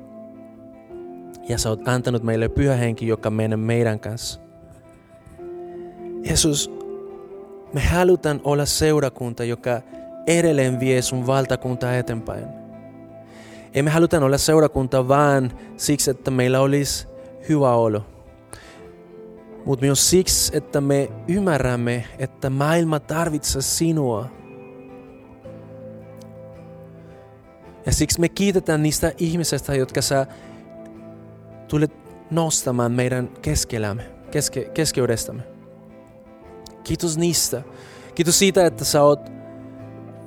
ja 1.49 1.59
sä 1.59 1.69
oot 1.69 1.89
antanut 1.89 2.23
meille 2.23 2.49
pyhä 2.49 2.75
henki, 2.75 3.07
joka 3.07 3.31
menee 3.31 3.57
meidän 3.57 4.01
kanssa. 4.01 4.41
Jeesus, 6.23 6.71
me 7.73 7.81
halutaan 7.81 8.41
olla 8.45 8.67
seurakunta, 8.67 9.45
joka 9.45 9.81
edelleen 10.27 10.81
vie 10.81 11.03
sun 11.03 11.27
valtakunta 11.27 11.97
eteenpäin. 11.97 12.45
Emme 13.75 13.91
halutaan 13.91 14.23
olla 14.23 14.39
seurakunta 14.39 15.09
vaan 15.09 15.53
siksi, 15.77 16.11
että 16.11 16.31
meillä 16.31 16.61
olisi 16.61 17.09
hyvä 17.49 17.75
olo 17.75 18.03
mutta 19.67 19.85
myös 19.85 20.11
siksi, 20.11 20.57
että 20.57 20.81
me 20.81 21.11
ymmärrämme, 21.29 22.05
että 22.19 22.51
maailma 22.51 23.01
tarvitsee 23.01 23.63
sinua. 23.63 24.29
Ja 27.87 27.93
siksi 27.93 28.21
me 28.21 28.29
kiitetään 28.29 28.83
niistä 28.83 29.13
ihmisistä, 29.19 29.75
jotka 29.75 30.03
sä 30.03 30.27
tulet 31.69 31.93
nostamaan 32.31 32.93
meidän 32.93 33.29
keskellämme, 33.43 34.03
keske, 34.31 34.65
keskeydestämme. 34.65 35.43
Kiitos 36.85 37.19
niistä. 37.19 37.63
Kiitos 38.15 38.39
siitä, 38.39 38.67
että 38.67 38.85
sä 38.85 39.03
oot 39.03 39.21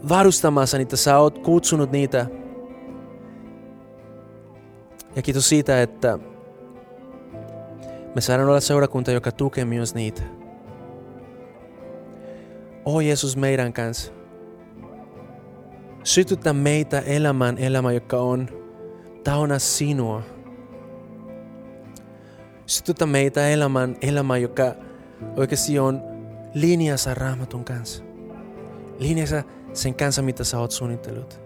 varustamassa 0.10 0.78
niitä, 0.78 0.96
sä 0.96 1.18
oot 1.18 1.40
kutsunut 1.40 1.92
niitä. 1.92 2.26
Ja 5.16 5.22
kiitos 5.22 5.50
siitä, 5.50 5.82
että 5.82 6.20
me 8.16 8.22
saadaan 8.22 8.50
olla 8.50 8.60
seurakunta, 8.60 9.12
joka 9.12 9.32
tukee 9.32 9.66
myös 9.66 9.96
niitä. 9.96 10.22
O 12.86 13.00
Jeesus 13.02 13.38
meidän 13.38 13.74
kanssa. 13.74 14.19
Sytytä 16.10 16.54
meitä 16.54 17.00
elämään 17.00 17.58
elämä, 17.58 17.92
joka 17.92 18.18
on 18.18 18.50
täynnä 19.24 19.60
sinua. 19.60 20.22
Sytytä 22.66 23.06
meitä 23.06 23.50
elämään 23.50 23.96
elämä, 24.02 24.38
joka 24.38 24.76
oikeasti 25.38 25.80
on 25.80 26.02
linjassa 26.54 27.14
raamatun 27.14 27.66
kanssa. 27.66 28.04
Linjassa 29.00 29.44
sen 29.74 29.96
kanssa, 29.96 30.22
mitä 30.22 30.44
sä 30.44 30.60
oot 30.60 30.72
suunnitellut. 30.72 31.40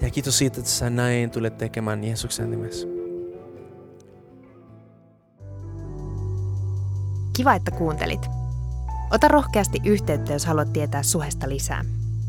Ja 0.00 0.10
kiitos 0.10 0.38
siitä, 0.38 0.60
että 0.60 0.70
sä 0.70 0.90
näin 0.90 1.30
tulet 1.30 1.58
tekemään 1.58 2.04
Jeesuksen 2.04 2.50
nimessä. 2.50 2.86
Kiva, 7.36 7.54
että 7.54 7.70
kuuntelit. 7.70 8.26
Ota 9.10 9.28
rohkeasti 9.28 9.78
yhteyttä, 9.84 10.32
jos 10.32 10.46
haluat 10.46 10.72
tietää 10.72 11.02
Suhesta 11.02 11.48
lisää. 11.48 11.97